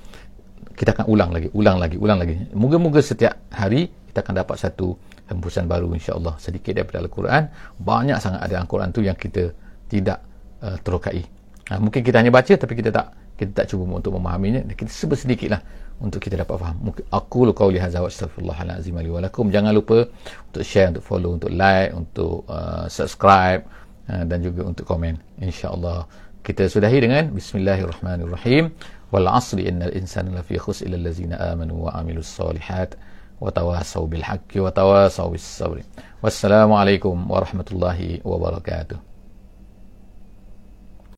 kita 0.78 0.94
akan 0.94 1.10
ulang 1.10 1.30
lagi 1.34 1.50
ulang 1.50 1.82
lagi 1.82 1.98
ulang 1.98 2.18
lagi 2.22 2.34
moga-moga 2.54 3.02
setiap 3.02 3.34
hari 3.50 3.90
kita 4.10 4.22
akan 4.22 4.34
dapat 4.42 4.56
satu 4.58 4.98
hembusan 5.28 5.68
baru 5.68 5.92
insya-Allah 5.92 6.34
sedikit 6.40 6.74
daripada 6.74 7.04
al-Quran. 7.04 7.42
Banyak 7.78 8.18
sangat 8.18 8.40
ada 8.42 8.64
al-Quran 8.64 8.88
tu 8.90 9.00
yang 9.04 9.16
kita 9.16 9.52
tidak 9.88 10.24
uh, 10.64 10.76
terokai. 10.80 11.24
Ha, 11.68 11.76
mungkin 11.76 12.00
kita 12.00 12.24
hanya 12.24 12.32
baca 12.32 12.56
tapi 12.56 12.74
kita 12.74 12.88
tak 12.88 13.06
kita 13.38 13.52
tak 13.54 13.66
cuba 13.70 13.86
untuk 14.00 14.16
memahaminya. 14.18 14.66
Kita 14.74 14.90
sebut 14.90 15.14
sedikitlah 15.14 15.62
untuk 16.02 16.18
kita 16.18 16.42
dapat 16.42 16.58
faham. 16.58 16.90
Aku 17.14 17.46
lu 17.46 17.54
qauli 17.54 17.78
hadza 17.78 18.02
wa 18.02 18.10
astaghfirullahalazim 18.10 18.98
li 18.98 19.10
wa 19.12 19.20
lakum. 19.22 19.52
Jangan 19.52 19.70
lupa 19.70 20.10
untuk 20.50 20.64
share 20.66 20.90
untuk 20.90 21.04
follow 21.06 21.30
untuk 21.38 21.52
like 21.54 21.94
untuk 21.94 22.42
uh, 22.50 22.90
subscribe 22.90 23.62
uh, 24.10 24.24
dan 24.26 24.42
juga 24.42 24.66
untuk 24.66 24.88
komen. 24.88 25.20
Insyaallah 25.38 26.08
kita 26.42 26.66
sudahi 26.66 26.98
dengan 27.04 27.30
bismillahirrahmanirrahim. 27.30 28.74
Wal 29.08 29.28
asri 29.30 29.70
innal 29.70 29.94
insana 29.96 30.34
lafi 30.34 30.58
khus 30.60 30.84
illa 30.84 30.98
allazina 31.00 31.38
amanu 31.52 31.88
wa 31.88 31.96
amilus 31.96 32.28
solihat 32.28 32.98
وتواصوا 33.40 34.06
بالحق 34.06 34.50
وتواصوا 34.56 35.28
بالصبر. 35.28 35.82
والسلام 36.22 36.72
عليكم 36.72 37.30
ورحمة 37.30 37.64
الله 37.72 38.18
وبركاته. 38.24 39.07